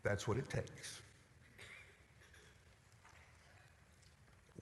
That's 0.05 0.29
what 0.29 0.37
it 0.37 0.49
takes. 0.49 1.01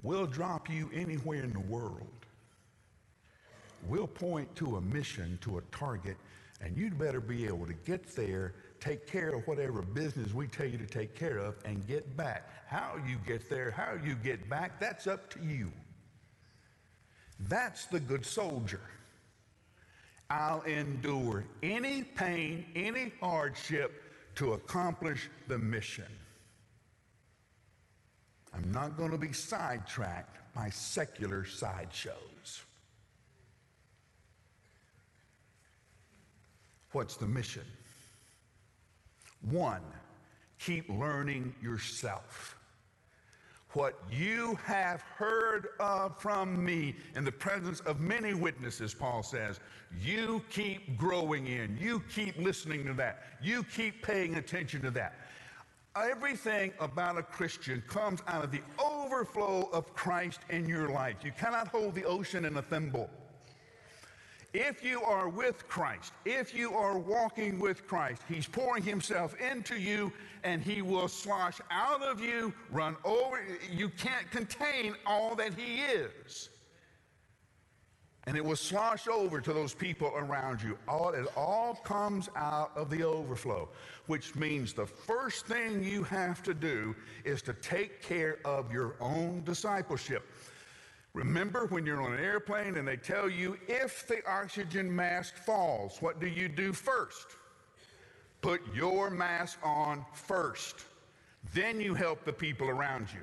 We'll 0.03 0.27
drop 0.27 0.71
you 0.71 0.89
anywhere 0.95 1.43
in 1.43 1.53
the 1.53 1.61
world. 1.61 2.09
We'll 3.89 4.07
point 4.07 4.55
to 4.57 4.77
a 4.77 4.81
mission, 4.81 5.39
to 5.43 5.59
a 5.59 5.61
target, 5.77 6.17
and 6.61 6.77
you'd 6.77 6.99
better 6.99 7.21
be 7.21 7.47
able 7.47 7.67
to 7.67 7.73
get 7.73 8.15
there, 8.15 8.55
take 8.81 9.07
care 9.07 9.31
of 9.31 9.47
whatever 9.47 9.83
business 9.83 10.33
we 10.33 10.47
tell 10.47 10.67
you 10.67 10.79
to 10.79 10.87
take 10.87 11.17
care 11.17 11.39
of, 11.39 11.57
and 11.65 11.87
get 11.87 12.17
back. 12.17 12.49
How 12.69 12.95
you 13.07 13.17
get 13.27 13.51
there, 13.51 13.73
how 13.73 13.95
you 14.05 14.15
get 14.15 14.49
back, 14.49 14.81
that's 14.81 15.09
up 15.09 15.29
to 15.35 15.45
you. 15.45 15.73
That's 17.49 17.87
the 17.87 17.99
good 17.99 18.25
soldier. 18.25 18.81
I'll 20.31 20.63
endure 20.63 21.45
any 21.63 22.05
pain, 22.05 22.65
any 22.77 23.13
hardship 23.21 24.03
to 24.37 24.55
accomplish 24.55 25.29
the 25.49 25.59
mission. 25.59 26.07
I'm 28.55 28.71
not 28.71 28.97
going 28.97 29.11
to 29.11 29.19
be 29.19 29.33
sidetracked 29.33 30.55
by 30.55 30.71
secular 30.71 31.45
sideshows. 31.45 32.62
What's 36.93 37.17
the 37.17 37.27
mission? 37.27 37.65
One, 39.51 39.83
keep 40.59 40.89
learning 40.91 41.55
yourself. 41.62 42.57
What 43.75 43.99
you 44.11 44.59
have 44.64 45.00
heard 45.00 45.69
of 45.81 46.21
from 46.21 46.62
me 46.62 46.95
in 47.17 47.25
the 47.25 47.33
presence 47.33 47.81
of 47.81 48.00
many 48.00 48.35
witnesses, 48.35 48.93
Paul 48.93 49.23
says, 49.23 49.61
you 49.99 50.43
keep 50.50 50.99
growing 50.99 51.47
in. 51.47 51.79
You 51.81 52.02
keep 52.14 52.37
listening 52.38 52.85
to 52.87 52.93
that. 52.95 53.23
You 53.43 53.64
keep 53.64 54.02
paying 54.02 54.37
attention 54.37 54.83
to 54.83 54.91
that. 54.93 55.14
Everything 55.97 56.73
about 56.81 57.19
a 57.19 57.23
Christian 57.23 57.83
comes 57.87 58.21
out 58.26 58.45
of 58.45 58.50
the 58.50 58.62
overflow 58.83 59.69
of 59.73 59.95
Christ 59.95 60.41
in 60.50 60.67
your 60.67 60.88
life. 60.88 61.17
You 61.25 61.33
cannot 61.38 61.69
hold 61.69 61.95
the 61.95 62.05
ocean 62.05 62.45
in 62.45 62.57
a 62.57 62.62
thimble. 62.62 63.11
If 64.55 64.85
you 64.85 65.03
are 65.03 65.29
with 65.29 65.67
Christ, 65.69 66.13
if 66.25 66.55
you 66.55 66.75
are 66.75 66.99
walking 66.99 67.59
with 67.59 67.87
Christ, 67.87 68.23
He's 68.29 68.47
pouring 68.47 68.83
Himself 68.83 69.35
into 69.41 69.77
you 69.77 70.13
and 70.45 70.63
He 70.63 70.83
will 70.83 71.09
slosh 71.09 71.59
out 71.71 72.03
of 72.03 72.21
you, 72.21 72.53
run 72.71 72.97
over. 73.05 73.41
You 73.71 73.89
can't 73.89 74.31
contain 74.31 74.95
all 75.07 75.35
that 75.37 75.55
He 75.55 75.81
is 75.81 76.51
and 78.27 78.37
it 78.37 78.45
will 78.45 78.57
slosh 78.57 79.09
over 79.09 79.41
to 79.41 79.53
those 79.53 79.75
people 79.75 80.13
around 80.15 80.63
you. 80.63 80.79
All, 80.87 81.11
it 81.11 81.27
all 81.37 81.75
comes 81.75 82.29
out 82.37 82.71
of 82.77 82.89
the 82.89 83.03
overflow, 83.03 83.69
which 84.07 84.37
means 84.37 84.73
the 84.73 84.87
first 84.87 85.47
thing 85.47 85.83
you 85.83 86.05
have 86.05 86.43
to 86.45 86.55
do 86.55 86.95
is 87.25 87.43
to 87.43 87.53
take 87.55 88.01
care 88.01 88.39
of 88.45 88.73
your 88.73 88.95
own 89.01 89.43
discipleship. 89.45 90.29
Remember 91.14 91.66
when 91.66 91.85
you're 91.85 92.00
on 92.00 92.14
an 92.14 92.25
airplane 92.25 92.76
and 92.76 92.88
they 92.88 92.97
tell 92.97 93.28
you 93.28 93.59
if 93.69 94.07
the 94.09 94.26
oxygen 94.26 94.95
mask 94.95 95.37
falls, 95.37 95.99
what 96.00 96.21
do 96.21 96.26
you 96.26 96.49
do 96.49 96.73
first? 96.73 97.26
Put 98.40 98.62
your 98.75 99.11
mask 99.11 99.59
on 99.62 100.04
first. 100.14 100.85
Then 101.52 101.81
you 101.81 101.95
help 101.95 102.25
the 102.25 102.33
people 102.33 102.69
around 102.69 103.09
you. 103.12 103.21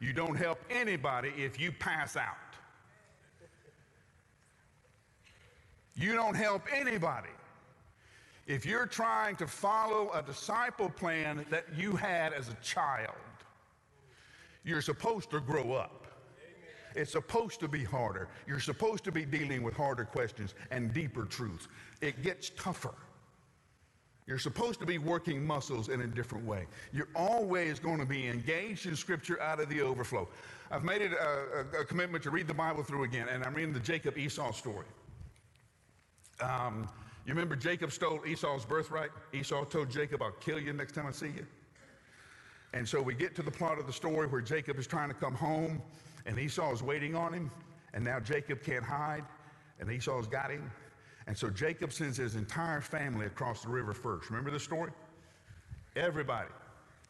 You 0.00 0.12
don't 0.12 0.36
help 0.36 0.58
anybody 0.70 1.32
if 1.36 1.60
you 1.60 1.72
pass 1.72 2.16
out. 2.16 2.36
You 5.94 6.14
don't 6.14 6.34
help 6.34 6.62
anybody. 6.72 7.28
If 8.46 8.64
you're 8.64 8.86
trying 8.86 9.36
to 9.36 9.46
follow 9.46 10.10
a 10.14 10.22
disciple 10.22 10.88
plan 10.88 11.44
that 11.50 11.64
you 11.76 11.96
had 11.96 12.32
as 12.32 12.48
a 12.48 12.54
child, 12.62 13.16
you're 14.64 14.82
supposed 14.82 15.30
to 15.30 15.40
grow 15.40 15.72
up. 15.72 16.05
It's 16.96 17.12
supposed 17.12 17.60
to 17.60 17.68
be 17.68 17.84
harder. 17.84 18.28
You're 18.46 18.58
supposed 18.58 19.04
to 19.04 19.12
be 19.12 19.24
dealing 19.24 19.62
with 19.62 19.74
harder 19.74 20.04
questions 20.04 20.54
and 20.70 20.92
deeper 20.94 21.24
truths. 21.24 21.68
It 22.00 22.22
gets 22.22 22.50
tougher. 22.50 22.94
You're 24.26 24.38
supposed 24.38 24.80
to 24.80 24.86
be 24.86 24.98
working 24.98 25.46
muscles 25.46 25.88
in 25.88 26.00
a 26.00 26.06
different 26.06 26.44
way. 26.44 26.66
You're 26.92 27.08
always 27.14 27.78
going 27.78 27.98
to 27.98 28.06
be 28.06 28.26
engaged 28.26 28.86
in 28.86 28.96
Scripture 28.96 29.40
out 29.40 29.60
of 29.60 29.68
the 29.68 29.82
overflow. 29.82 30.26
I've 30.70 30.82
made 30.82 31.02
it 31.02 31.12
a, 31.12 31.78
a, 31.78 31.82
a 31.82 31.84
commitment 31.84 32.24
to 32.24 32.30
read 32.30 32.48
the 32.48 32.54
Bible 32.54 32.82
through 32.82 33.04
again, 33.04 33.28
and 33.28 33.44
I'm 33.44 33.54
reading 33.54 33.72
the 33.72 33.78
Jacob 33.78 34.18
Esau 34.18 34.50
story. 34.50 34.86
Um, 36.40 36.88
you 37.24 37.32
remember 37.32 37.54
Jacob 37.56 37.92
stole 37.92 38.20
Esau's 38.26 38.64
birthright? 38.64 39.10
Esau 39.32 39.64
told 39.64 39.90
Jacob, 39.90 40.22
I'll 40.22 40.32
kill 40.32 40.58
you 40.58 40.72
next 40.72 40.92
time 40.92 41.06
I 41.06 41.12
see 41.12 41.26
you. 41.26 41.46
And 42.72 42.88
so 42.88 43.00
we 43.00 43.14
get 43.14 43.36
to 43.36 43.42
the 43.42 43.50
plot 43.50 43.78
of 43.78 43.86
the 43.86 43.92
story 43.92 44.26
where 44.26 44.40
Jacob 44.40 44.78
is 44.78 44.86
trying 44.86 45.08
to 45.08 45.14
come 45.14 45.34
home 45.34 45.80
and 46.26 46.38
Esau 46.38 46.72
is 46.72 46.82
waiting 46.82 47.14
on 47.14 47.32
him. 47.32 47.50
And 47.94 48.04
now 48.04 48.20
Jacob 48.20 48.62
can't 48.62 48.84
hide 48.84 49.24
and 49.80 49.90
Esau's 49.90 50.26
got 50.26 50.50
him. 50.50 50.70
And 51.26 51.36
so 51.36 51.48
Jacob 51.50 51.92
sends 51.92 52.16
his 52.16 52.34
entire 52.34 52.80
family 52.80 53.26
across 53.26 53.62
the 53.62 53.68
river 53.68 53.92
first. 53.94 54.30
Remember 54.30 54.50
the 54.50 54.60
story? 54.60 54.92
Everybody. 55.96 56.50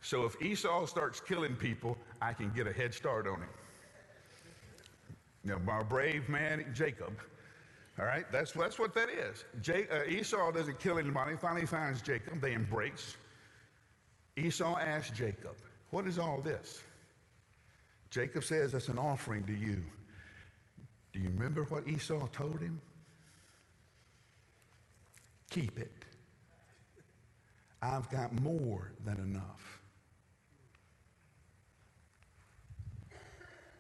So 0.01 0.25
if 0.25 0.41
Esau 0.41 0.87
starts 0.87 1.21
killing 1.21 1.57
people, 1.57 1.99
I 2.23 2.33
can 2.33 2.51
get 2.51 2.67
a 2.67 2.73
head 2.73 2.95
start 2.95 3.27
on 3.27 3.41
him. 3.41 3.49
Now, 5.45 5.61
our 5.69 5.85
brave 5.85 6.29
man, 6.29 6.65
Jacob, 6.75 7.13
all 7.99 8.05
right, 8.05 8.31
that's, 8.31 8.53
that's 8.53 8.79
what 8.79 8.95
that 8.95 9.09
is. 9.09 9.45
Uh, 9.69 10.05
Esau 10.09 10.53
doesn't 10.53 10.79
kill 10.79 10.99
anybody. 10.99 11.37
Finally 11.37 11.67
finds 11.67 12.03
Jacob. 12.03 12.41
They 12.41 12.53
embrace. 12.53 13.17
Esau 14.37 14.77
asks 14.79 15.17
Jacob, 15.17 15.57
What 15.91 16.07
is 16.07 16.19
all 16.19 16.41
this? 16.43 16.83
Jacob 18.11 18.45
says, 18.45 18.73
That's 18.73 18.89
an 18.89 18.99
offering 18.99 19.45
to 19.45 19.53
you. 19.53 19.83
Do 21.13 21.21
you 21.21 21.29
remember 21.29 21.65
what 21.65 21.89
Esau 21.89 22.27
told 22.29 22.61
him? 22.61 22.81
Keep 25.51 25.79
it. 25.79 25.93
I've 27.81 28.11
got 28.11 28.33
more 28.41 28.93
than 29.05 29.17
enough. 29.19 29.81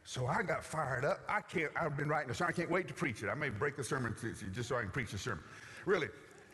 So 0.04 0.26
I 0.26 0.42
got 0.42 0.64
fired 0.64 1.04
up. 1.04 1.20
I 1.28 1.40
can't, 1.40 1.72
I've 1.78 1.96
been 1.96 2.08
writing 2.08 2.30
a 2.30 2.34
sermon. 2.34 2.54
I 2.54 2.56
can't 2.56 2.70
wait 2.70 2.86
to 2.88 2.94
preach 2.94 3.22
it. 3.22 3.28
I 3.28 3.34
may 3.34 3.48
break 3.48 3.76
the 3.76 3.84
sermon 3.84 4.14
just 4.54 4.68
so 4.68 4.76
I 4.76 4.82
can 4.82 4.90
preach 4.90 5.10
the 5.10 5.18
sermon. 5.18 5.42
Really, 5.84 6.08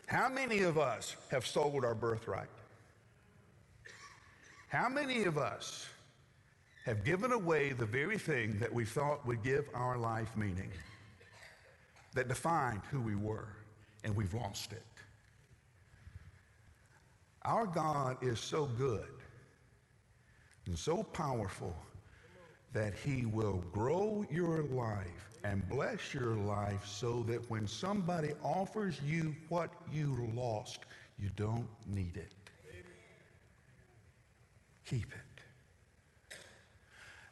how 0.07 0.27
many 0.27 0.59
of 0.59 0.77
us 0.77 1.15
have 1.29 1.45
sold 1.45 1.85
our 1.85 1.95
birthright? 1.95 2.49
How 4.69 4.89
many 4.89 5.23
of 5.25 5.37
us 5.37 5.87
have 6.85 7.03
given 7.03 7.31
away 7.31 7.71
the 7.71 7.85
very 7.85 8.17
thing 8.17 8.57
that 8.59 8.73
we 8.73 8.85
thought 8.85 9.25
would 9.25 9.41
give 9.43 9.69
our 9.73 9.97
life 9.97 10.35
meaning, 10.35 10.71
that 12.13 12.27
defined 12.27 12.81
who 12.91 13.01
we 13.01 13.15
were, 13.15 13.47
and 14.03 14.15
we've 14.15 14.33
lost 14.33 14.73
it? 14.73 14.83
Our 17.43 17.65
God 17.65 18.17
is 18.21 18.39
so 18.39 18.65
good 18.65 19.07
and 20.65 20.77
so 20.77 21.03
powerful 21.03 21.75
that 22.73 22.93
He 22.93 23.25
will 23.25 23.63
grow 23.71 24.25
your 24.31 24.63
life 24.63 25.29
and 25.43 25.67
bless 25.67 26.13
your 26.13 26.35
life 26.35 26.85
so 26.85 27.23
that 27.27 27.49
when 27.49 27.67
somebody 27.67 28.31
offers 28.43 28.99
you 29.05 29.35
what 29.49 29.69
you 29.91 30.29
lost, 30.33 30.79
you 31.19 31.29
don't 31.35 31.67
need 31.85 32.17
it. 32.17 32.33
Keep 34.85 35.11
it. 35.13 35.22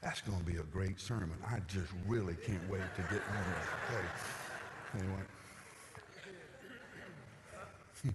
That's 0.02 0.22
going 0.22 0.40
to 0.40 0.44
be 0.44 0.58
a 0.58 0.64
great 0.64 1.00
sermon. 1.00 1.34
I 1.48 1.60
just 1.68 1.92
really 2.08 2.36
can't 2.46 2.68
wait 2.70 2.82
to 2.96 3.02
get 3.04 3.14
it. 3.14 3.22
Okay. 3.92 4.06
Anyway. 5.00 5.22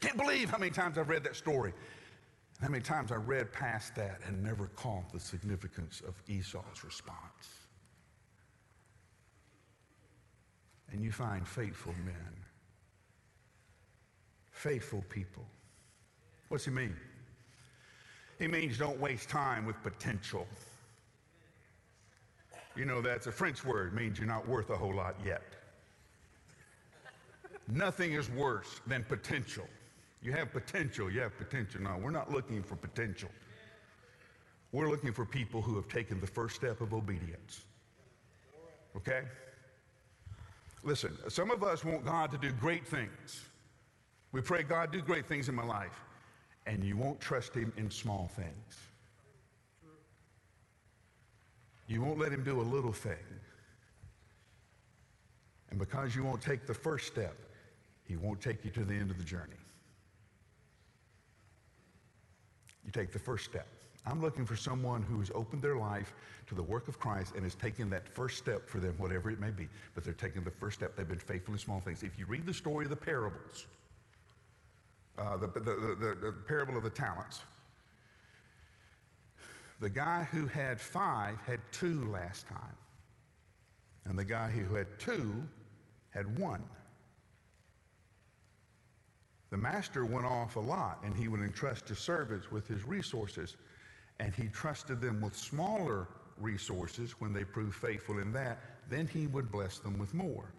Can't 0.00 0.16
believe 0.16 0.48
how 0.50 0.58
many 0.58 0.70
times 0.70 0.96
I've 0.96 1.08
read 1.08 1.24
that 1.24 1.34
story. 1.34 1.72
How 2.60 2.68
many 2.68 2.82
times 2.82 3.10
I 3.10 3.16
read 3.16 3.52
past 3.52 3.96
that 3.96 4.20
and 4.26 4.42
never 4.42 4.68
caught 4.76 5.12
the 5.12 5.20
significance 5.20 6.02
of 6.06 6.14
Esau's 6.28 6.84
response? 6.84 7.50
And 10.92 11.02
you 11.02 11.10
find 11.10 11.46
faithful 11.46 11.94
men, 12.04 12.32
faithful 14.52 15.04
people. 15.10 15.44
What's 16.48 16.64
he 16.64 16.70
mean? 16.70 16.96
He 18.38 18.46
means 18.46 18.78
don't 18.78 19.00
waste 19.00 19.28
time 19.28 19.64
with 19.64 19.82
potential. 19.82 20.46
You 22.76 22.84
know, 22.84 23.00
that's 23.00 23.26
a 23.26 23.32
French 23.32 23.64
word, 23.64 23.94
means 23.94 24.18
you're 24.18 24.28
not 24.28 24.46
worth 24.46 24.70
a 24.70 24.76
whole 24.76 24.94
lot 24.94 25.16
yet. 25.24 25.42
Nothing 27.68 28.12
is 28.12 28.30
worse 28.30 28.80
than 28.86 29.02
potential. 29.04 29.66
You 30.22 30.32
have 30.32 30.52
potential, 30.52 31.10
you 31.10 31.20
have 31.20 31.36
potential. 31.38 31.82
No, 31.82 31.96
we're 31.96 32.10
not 32.10 32.30
looking 32.30 32.62
for 32.62 32.76
potential. 32.76 33.30
We're 34.72 34.90
looking 34.90 35.12
for 35.12 35.24
people 35.24 35.62
who 35.62 35.74
have 35.76 35.88
taken 35.88 36.20
the 36.20 36.26
first 36.26 36.56
step 36.56 36.80
of 36.80 36.92
obedience. 36.92 37.62
Okay? 38.96 39.22
Listen, 40.82 41.16
some 41.28 41.50
of 41.50 41.62
us 41.62 41.84
want 41.84 42.04
God 42.04 42.30
to 42.32 42.38
do 42.38 42.52
great 42.52 42.86
things. 42.86 43.44
We 44.32 44.40
pray, 44.40 44.62
God, 44.62 44.92
do 44.92 45.00
great 45.00 45.26
things 45.26 45.48
in 45.48 45.54
my 45.54 45.64
life. 45.64 45.98
And 46.66 46.84
you 46.84 46.96
won't 46.96 47.20
trust 47.20 47.54
Him 47.54 47.72
in 47.76 47.90
small 47.90 48.28
things. 48.34 48.86
You 51.88 52.02
won't 52.02 52.18
let 52.18 52.32
him 52.32 52.42
do 52.42 52.60
a 52.60 52.62
little 52.62 52.92
thing. 52.92 53.14
And 55.70 55.78
because 55.78 56.16
you 56.16 56.24
won't 56.24 56.42
take 56.42 56.66
the 56.66 56.74
first 56.74 57.06
step, 57.06 57.36
he 58.04 58.16
won't 58.16 58.40
take 58.40 58.64
you 58.64 58.70
to 58.72 58.84
the 58.84 58.94
end 58.94 59.10
of 59.10 59.18
the 59.18 59.24
journey. 59.24 59.56
You 62.84 62.92
take 62.92 63.12
the 63.12 63.18
first 63.18 63.44
step. 63.44 63.66
I'm 64.04 64.20
looking 64.20 64.46
for 64.46 64.54
someone 64.54 65.02
who 65.02 65.18
has 65.18 65.32
opened 65.34 65.62
their 65.62 65.76
life 65.76 66.14
to 66.46 66.54
the 66.54 66.62
work 66.62 66.86
of 66.86 67.00
Christ 67.00 67.34
and 67.34 67.42
has 67.42 67.56
taken 67.56 67.90
that 67.90 68.08
first 68.08 68.38
step 68.38 68.68
for 68.68 68.78
them, 68.78 68.94
whatever 68.98 69.30
it 69.30 69.40
may 69.40 69.50
be. 69.50 69.68
But 69.94 70.04
they're 70.04 70.12
taking 70.12 70.44
the 70.44 70.52
first 70.52 70.78
step. 70.78 70.94
They've 70.94 71.08
been 71.08 71.18
faithful 71.18 71.54
in 71.54 71.58
small 71.58 71.80
things. 71.80 72.04
If 72.04 72.16
you 72.16 72.26
read 72.26 72.46
the 72.46 72.54
story 72.54 72.84
of 72.84 72.90
the 72.90 72.96
parables, 72.96 73.66
uh, 75.18 75.36
the, 75.36 75.46
the, 75.46 75.60
the, 75.60 76.16
the 76.20 76.34
parable 76.46 76.76
of 76.76 76.82
the 76.82 76.90
talents, 76.90 77.40
the 79.80 79.90
guy 79.90 80.26
who 80.30 80.46
had 80.46 80.80
five 80.80 81.38
had 81.46 81.60
two 81.72 82.04
last 82.10 82.46
time. 82.48 82.76
And 84.04 84.18
the 84.18 84.24
guy 84.24 84.48
who 84.48 84.74
had 84.74 84.86
two 84.98 85.42
had 86.10 86.38
one. 86.38 86.62
The 89.50 89.56
master 89.56 90.04
went 90.04 90.26
off 90.26 90.56
a 90.56 90.60
lot 90.60 91.00
and 91.04 91.14
he 91.16 91.28
would 91.28 91.40
entrust 91.40 91.88
his 91.88 91.98
servants 91.98 92.50
with 92.50 92.66
his 92.68 92.84
resources. 92.84 93.56
And 94.18 94.34
he 94.34 94.48
trusted 94.48 95.00
them 95.00 95.20
with 95.20 95.36
smaller 95.36 96.08
resources 96.38 97.12
when 97.18 97.32
they 97.32 97.44
proved 97.44 97.74
faithful 97.74 98.18
in 98.18 98.32
that. 98.32 98.58
Then 98.88 99.06
he 99.06 99.26
would 99.26 99.50
bless 99.50 99.78
them 99.78 99.98
with 99.98 100.14
more. 100.14 100.52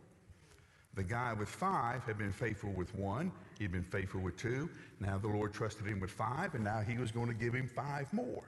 The 0.93 1.03
guy 1.03 1.33
with 1.33 1.49
five 1.49 2.03
had 2.03 2.17
been 2.17 2.31
faithful 2.31 2.71
with 2.71 2.93
one. 2.95 3.31
He'd 3.57 3.71
been 3.71 3.83
faithful 3.83 4.21
with 4.21 4.37
two. 4.37 4.69
Now 4.99 5.17
the 5.17 5.27
Lord 5.27 5.53
trusted 5.53 5.85
him 5.85 5.99
with 5.99 6.11
five, 6.11 6.55
and 6.55 6.63
now 6.63 6.79
he 6.81 6.97
was 6.97 7.11
going 7.11 7.27
to 7.27 7.33
give 7.33 7.53
him 7.53 7.67
five 7.67 8.11
more. 8.13 8.43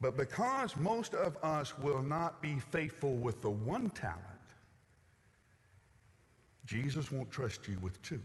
But 0.00 0.16
because 0.16 0.76
most 0.76 1.14
of 1.14 1.36
us 1.42 1.78
will 1.78 2.02
not 2.02 2.42
be 2.42 2.58
faithful 2.58 3.14
with 3.16 3.40
the 3.40 3.50
one 3.50 3.90
talent, 3.90 4.20
Jesus 6.66 7.10
won't 7.10 7.30
trust 7.30 7.66
you 7.66 7.78
with 7.80 8.00
two. 8.02 8.20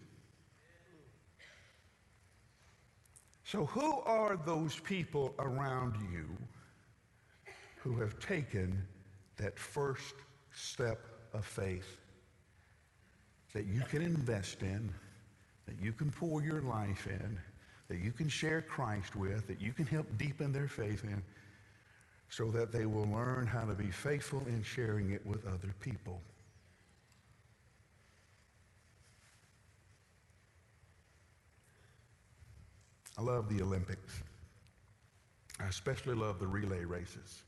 So, 3.44 3.66
who 3.66 4.00
are 4.02 4.38
those 4.38 4.80
people 4.80 5.36
around 5.40 5.96
you 6.12 6.26
who 7.78 8.00
have 8.00 8.20
taken 8.20 8.82
that 9.38 9.58
first 9.58 10.16
step 10.54 11.00
of 11.34 11.46
faith 11.46 11.98
that 13.54 13.66
you 13.66 13.82
can 13.82 14.02
invest 14.02 14.62
in, 14.62 14.94
that 15.66 15.76
you 15.82 15.92
can 15.92 16.12
pour 16.12 16.42
your 16.42 16.62
life 16.62 17.08
in, 17.08 17.40
that 17.90 18.00
you 18.00 18.12
can 18.12 18.30
share 18.30 18.62
Christ 18.62 19.16
with, 19.16 19.48
that 19.48 19.62
you 19.62 19.74
can 19.74 19.86
help 19.86 20.06
deepen 20.18 20.52
their 20.52 20.68
faith 20.68 21.04
in? 21.04 21.22
so 22.32 22.50
that 22.50 22.72
they 22.72 22.86
will 22.86 23.08
learn 23.08 23.46
how 23.46 23.66
to 23.66 23.74
be 23.74 23.92
faithful 23.92 24.42
in 24.48 24.64
sharing 24.64 25.12
it 25.12 25.24
with 25.26 25.46
other 25.46 25.76
people. 25.82 26.22
I 33.18 33.22
love 33.22 33.50
the 33.50 33.62
Olympics. 33.62 34.24
I 35.60 35.66
especially 35.66 36.16
love 36.16 36.40
the 36.40 36.48
relay 36.48 36.86
races. 36.86 37.44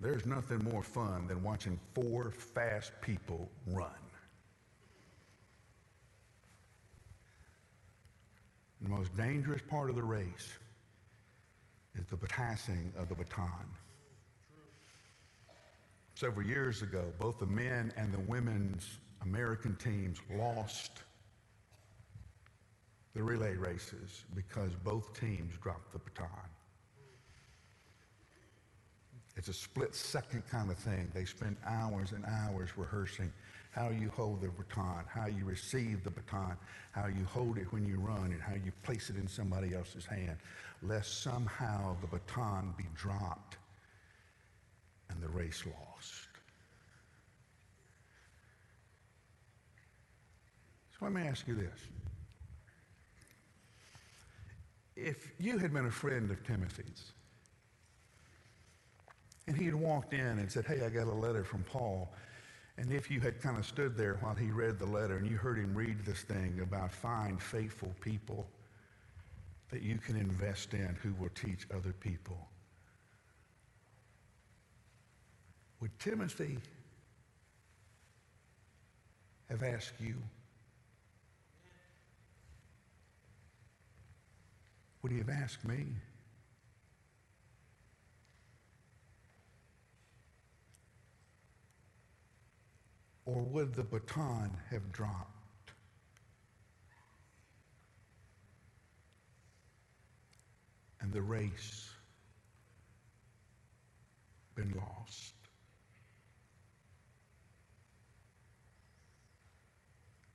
There's 0.00 0.24
nothing 0.24 0.64
more 0.64 0.82
fun 0.82 1.26
than 1.26 1.42
watching 1.42 1.78
four 1.94 2.30
fast 2.30 2.92
people 3.02 3.50
run. 3.66 3.90
The 8.80 8.88
most 8.88 9.14
dangerous 9.14 9.60
part 9.68 9.90
of 9.90 9.96
the 9.96 10.02
race 10.02 10.54
is 11.94 12.06
the 12.06 12.16
passing 12.16 12.92
of 12.96 13.10
the 13.10 13.14
baton. 13.14 13.66
Several 16.14 16.46
years 16.46 16.80
ago, 16.80 17.04
both 17.18 17.38
the 17.38 17.46
men 17.46 17.92
and 17.96 18.12
the 18.12 18.20
women's 18.20 18.98
American 19.22 19.76
teams 19.76 20.18
lost 20.34 21.02
the 23.14 23.22
relay 23.22 23.54
races 23.56 24.24
because 24.34 24.70
both 24.82 25.18
teams 25.18 25.58
dropped 25.58 25.92
the 25.92 25.98
baton. 25.98 26.28
It's 29.40 29.48
a 29.48 29.54
split 29.54 29.94
second 29.94 30.42
kind 30.50 30.70
of 30.70 30.76
thing. 30.76 31.10
They 31.14 31.24
spend 31.24 31.56
hours 31.66 32.12
and 32.12 32.26
hours 32.26 32.76
rehearsing 32.76 33.32
how 33.70 33.88
you 33.88 34.10
hold 34.10 34.42
the 34.42 34.48
baton, 34.48 35.02
how 35.08 35.28
you 35.28 35.46
receive 35.46 36.04
the 36.04 36.10
baton, 36.10 36.58
how 36.92 37.06
you 37.06 37.24
hold 37.24 37.56
it 37.56 37.72
when 37.72 37.86
you 37.86 37.98
run, 38.00 38.32
and 38.32 38.42
how 38.42 38.52
you 38.52 38.70
place 38.82 39.08
it 39.08 39.16
in 39.16 39.26
somebody 39.26 39.74
else's 39.74 40.04
hand 40.04 40.36
lest 40.82 41.22
somehow 41.22 41.96
the 42.02 42.06
baton 42.06 42.74
be 42.76 42.84
dropped 42.94 43.56
and 45.08 45.22
the 45.22 45.28
race 45.28 45.64
lost. 45.64 46.28
So 50.92 51.06
let 51.06 51.12
me 51.14 51.22
ask 51.22 51.48
you 51.48 51.54
this. 51.54 51.80
If 54.96 55.32
you 55.38 55.56
had 55.56 55.72
been 55.72 55.86
a 55.86 55.90
friend 55.90 56.30
of 56.30 56.44
Timothy's, 56.44 57.12
and 59.50 59.58
he 59.58 59.64
had 59.64 59.74
walked 59.74 60.12
in 60.12 60.38
and 60.38 60.50
said, 60.50 60.64
Hey, 60.64 60.80
I 60.86 60.88
got 60.90 61.08
a 61.08 61.12
letter 61.12 61.42
from 61.42 61.64
Paul. 61.64 62.08
And 62.78 62.92
if 62.92 63.10
you 63.10 63.18
had 63.18 63.42
kind 63.42 63.58
of 63.58 63.66
stood 63.66 63.96
there 63.96 64.14
while 64.20 64.36
he 64.36 64.52
read 64.52 64.78
the 64.78 64.86
letter 64.86 65.16
and 65.16 65.28
you 65.28 65.36
heard 65.36 65.58
him 65.58 65.74
read 65.74 66.04
this 66.04 66.22
thing 66.22 66.60
about 66.62 66.92
find 66.92 67.42
faithful 67.42 67.92
people 68.00 68.46
that 69.70 69.82
you 69.82 69.98
can 69.98 70.14
invest 70.14 70.72
in 70.72 70.96
who 71.02 71.12
will 71.14 71.30
teach 71.30 71.66
other 71.74 71.92
people. 71.92 72.38
Would 75.80 75.98
Timothy 75.98 76.58
have 79.48 79.64
asked 79.64 79.94
you? 79.98 80.14
Would 85.02 85.10
he 85.10 85.18
have 85.18 85.28
asked 85.28 85.66
me? 85.66 85.86
Or 93.32 93.42
would 93.42 93.74
the 93.74 93.84
baton 93.84 94.50
have 94.70 94.90
dropped? 94.90 95.40
and 101.00 101.12
the 101.12 101.22
race 101.22 101.88
been 104.54 104.72
lost. 104.76 105.32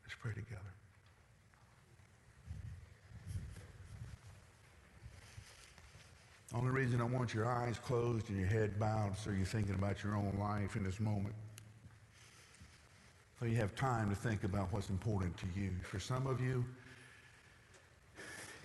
Let's 0.03 0.15
pray 0.19 0.34
together. 0.34 0.62
Only 6.53 6.71
reason 6.71 6.99
I 6.99 7.03
want 7.05 7.34
your 7.34 7.45
eyes 7.45 7.77
closed 7.79 8.29
and 8.29 8.38
your 8.38 8.47
head 8.47 8.79
bowed 8.79 9.17
so 9.17 9.29
you're 9.29 9.45
thinking 9.45 9.75
about 9.75 10.03
your 10.03 10.15
own 10.15 10.36
life 10.39 10.75
in 10.75 10.84
this 10.84 10.99
moment. 10.99 11.36
So 13.39 13.45
you 13.45 13.58
have 13.58 13.76
time 13.76 14.10
to 14.10 14.15
think 14.15 14.43
about 14.43 14.71
what's 14.71 14.89
important 14.89 15.36
to 15.38 15.45
you. 15.56 15.71
For 15.84 16.00
some 16.00 16.26
of 16.26 16.39
you, 16.39 16.63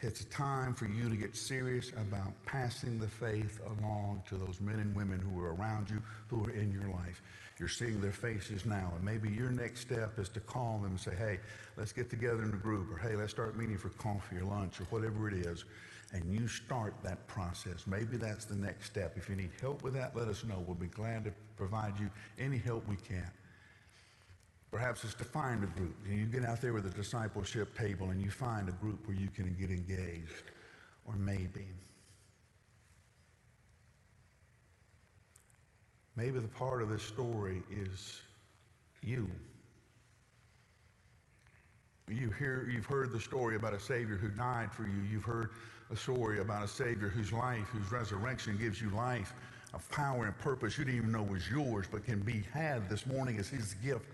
it's 0.00 0.20
a 0.20 0.26
time 0.26 0.74
for 0.74 0.86
you 0.86 1.10
to 1.10 1.16
get 1.16 1.36
serious 1.36 1.90
about 1.90 2.32
passing 2.46 2.98
the 2.98 3.08
faith 3.08 3.60
along 3.66 4.22
to 4.28 4.36
those 4.36 4.60
men 4.60 4.78
and 4.78 4.94
women 4.94 5.18
who 5.18 5.40
are 5.40 5.54
around 5.54 5.90
you, 5.90 6.00
who 6.28 6.44
are 6.44 6.50
in 6.50 6.72
your 6.72 6.88
life. 6.88 7.20
You're 7.58 7.68
seeing 7.68 8.00
their 8.00 8.12
faces 8.12 8.64
now, 8.64 8.92
and 8.94 9.04
maybe 9.04 9.28
your 9.28 9.50
next 9.50 9.80
step 9.80 10.18
is 10.18 10.30
to 10.30 10.40
call 10.40 10.78
them 10.78 10.92
and 10.92 11.00
say, 11.00 11.14
hey, 11.14 11.40
let's 11.76 11.92
get 11.92 12.08
together 12.08 12.42
in 12.42 12.48
a 12.48 12.56
group, 12.56 12.90
or 12.90 12.96
hey, 12.96 13.16
let's 13.16 13.32
start 13.32 13.58
meeting 13.58 13.76
for 13.76 13.90
coffee 13.90 14.36
or 14.36 14.44
lunch 14.44 14.80
or 14.80 14.84
whatever 14.84 15.28
it 15.28 15.34
is. 15.34 15.64
And 16.12 16.32
you 16.32 16.48
start 16.48 16.94
that 17.02 17.26
process. 17.26 17.86
Maybe 17.86 18.16
that's 18.16 18.44
the 18.46 18.56
next 18.56 18.86
step. 18.86 19.14
If 19.16 19.28
you 19.28 19.36
need 19.36 19.50
help 19.60 19.82
with 19.82 19.94
that, 19.94 20.16
let 20.16 20.28
us 20.28 20.44
know. 20.44 20.64
We'll 20.66 20.76
be 20.76 20.86
glad 20.86 21.24
to 21.24 21.32
provide 21.56 22.00
you 22.00 22.08
any 22.38 22.56
help 22.56 22.88
we 22.88 22.96
can. 22.96 23.30
Perhaps 24.70 25.02
it's 25.04 25.14
to 25.14 25.24
find 25.24 25.64
a 25.64 25.66
group. 25.66 25.96
You 26.08 26.26
get 26.26 26.44
out 26.44 26.60
there 26.60 26.72
with 26.72 26.86
a 26.86 26.90
discipleship 26.90 27.76
table 27.76 28.10
and 28.10 28.22
you 28.22 28.30
find 28.30 28.68
a 28.68 28.72
group 28.72 29.06
where 29.06 29.16
you 29.16 29.28
can 29.28 29.54
get 29.58 29.70
engaged. 29.70 30.44
Or 31.06 31.16
maybe, 31.16 31.66
maybe 36.14 36.38
the 36.38 36.48
part 36.48 36.82
of 36.82 36.88
this 36.88 37.02
story 37.02 37.62
is 37.70 38.20
you. 39.02 39.28
You 42.08 42.30
hear, 42.38 42.68
you've 42.72 42.86
heard 42.86 43.12
the 43.12 43.20
story 43.20 43.56
about 43.56 43.72
a 43.72 43.80
Savior 43.80 44.16
who 44.16 44.28
died 44.28 44.72
for 44.72 44.82
you. 44.82 45.02
You've 45.10 45.24
heard 45.24 45.50
a 45.90 45.96
story 45.96 46.40
about 46.40 46.62
a 46.62 46.68
Savior 46.68 47.08
whose 47.08 47.32
life, 47.32 47.66
whose 47.68 47.90
resurrection 47.90 48.56
gives 48.56 48.80
you 48.80 48.90
life 48.90 49.32
of 49.72 49.88
power 49.90 50.26
and 50.26 50.36
purpose 50.38 50.76
you 50.76 50.84
didn't 50.84 50.98
even 50.98 51.12
know 51.12 51.22
was 51.22 51.48
yours, 51.48 51.86
but 51.90 52.04
can 52.04 52.20
be 52.20 52.44
had 52.52 52.88
this 52.88 53.06
morning 53.06 53.38
as 53.38 53.48
His 53.48 53.74
gift 53.74 54.06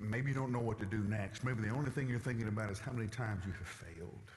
maybe 0.00 0.30
you 0.30 0.34
don't 0.34 0.52
know 0.52 0.60
what 0.60 0.78
to 0.80 0.86
do 0.86 0.98
next. 0.98 1.44
Maybe 1.44 1.62
the 1.62 1.74
only 1.74 1.90
thing 1.90 2.08
you're 2.08 2.18
thinking 2.18 2.48
about 2.48 2.70
is 2.70 2.78
how 2.78 2.92
many 2.92 3.08
times 3.08 3.44
you 3.46 3.52
have 3.52 3.66
failed. 3.66 4.30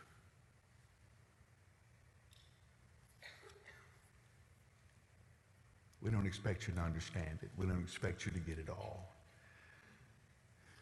We 6.02 6.12
don't 6.12 6.26
expect 6.26 6.68
you 6.68 6.74
to 6.74 6.82
understand 6.82 7.40
it. 7.42 7.50
We 7.58 7.66
don't 7.66 7.82
expect 7.82 8.26
you 8.26 8.32
to 8.34 8.40
get 8.40 8.60
it 8.60 8.70
all. 8.70 9.10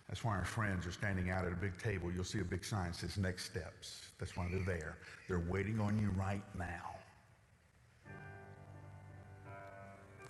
That's 0.09 0.23
why 0.23 0.35
our 0.35 0.45
friends 0.45 0.87
are 0.87 0.91
standing 0.91 1.29
out 1.29 1.45
at 1.45 1.53
a 1.53 1.55
big 1.55 1.77
table. 1.81 2.11
You'll 2.11 2.23
see 2.23 2.39
a 2.39 2.43
big 2.43 2.65
sign 2.65 2.87
that 2.87 2.95
says 2.95 3.17
next 3.17 3.45
steps. 3.45 4.01
That's 4.19 4.35
why 4.35 4.47
they're 4.51 4.65
there. 4.65 4.97
They're 5.29 5.45
waiting 5.47 5.79
on 5.79 5.97
you 5.99 6.09
right 6.17 6.43
now 6.57 6.95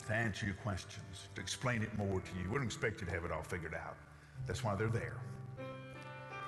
to 0.07 0.13
answer 0.13 0.45
your 0.45 0.55
questions, 0.55 1.29
to 1.35 1.41
explain 1.41 1.81
it 1.81 1.97
more 1.97 2.19
to 2.19 2.31
you. 2.37 2.49
We 2.49 2.55
don't 2.55 2.65
expect 2.65 2.99
you 2.99 3.07
to 3.07 3.13
have 3.13 3.23
it 3.23 3.31
all 3.31 3.43
figured 3.43 3.73
out. 3.73 3.95
That's 4.47 4.63
why 4.63 4.75
they're 4.75 4.88
there. 4.88 5.17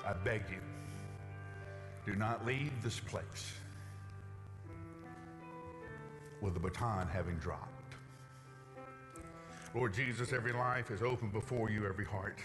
I 0.05 0.13
beg 0.13 0.43
you, 0.49 0.59
do 2.05 2.17
not 2.17 2.45
leave 2.45 2.71
this 2.83 2.99
place 2.99 3.53
with 6.41 6.53
the 6.53 6.59
baton 6.59 7.07
having 7.07 7.35
dropped. 7.35 7.69
Lord 9.73 9.93
Jesus, 9.93 10.33
every 10.33 10.51
life 10.51 10.91
is 10.91 11.01
open 11.01 11.29
before 11.29 11.69
you, 11.69 11.87
every 11.87 12.05
heart. 12.05 12.37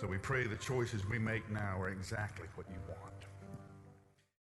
So 0.00 0.06
we 0.06 0.16
pray 0.16 0.46
the 0.46 0.56
choices 0.56 1.06
we 1.06 1.18
make 1.18 1.50
now 1.50 1.78
are 1.78 1.90
exactly 1.90 2.46
what 2.54 2.66
you 2.70 2.78
want. 2.88 3.19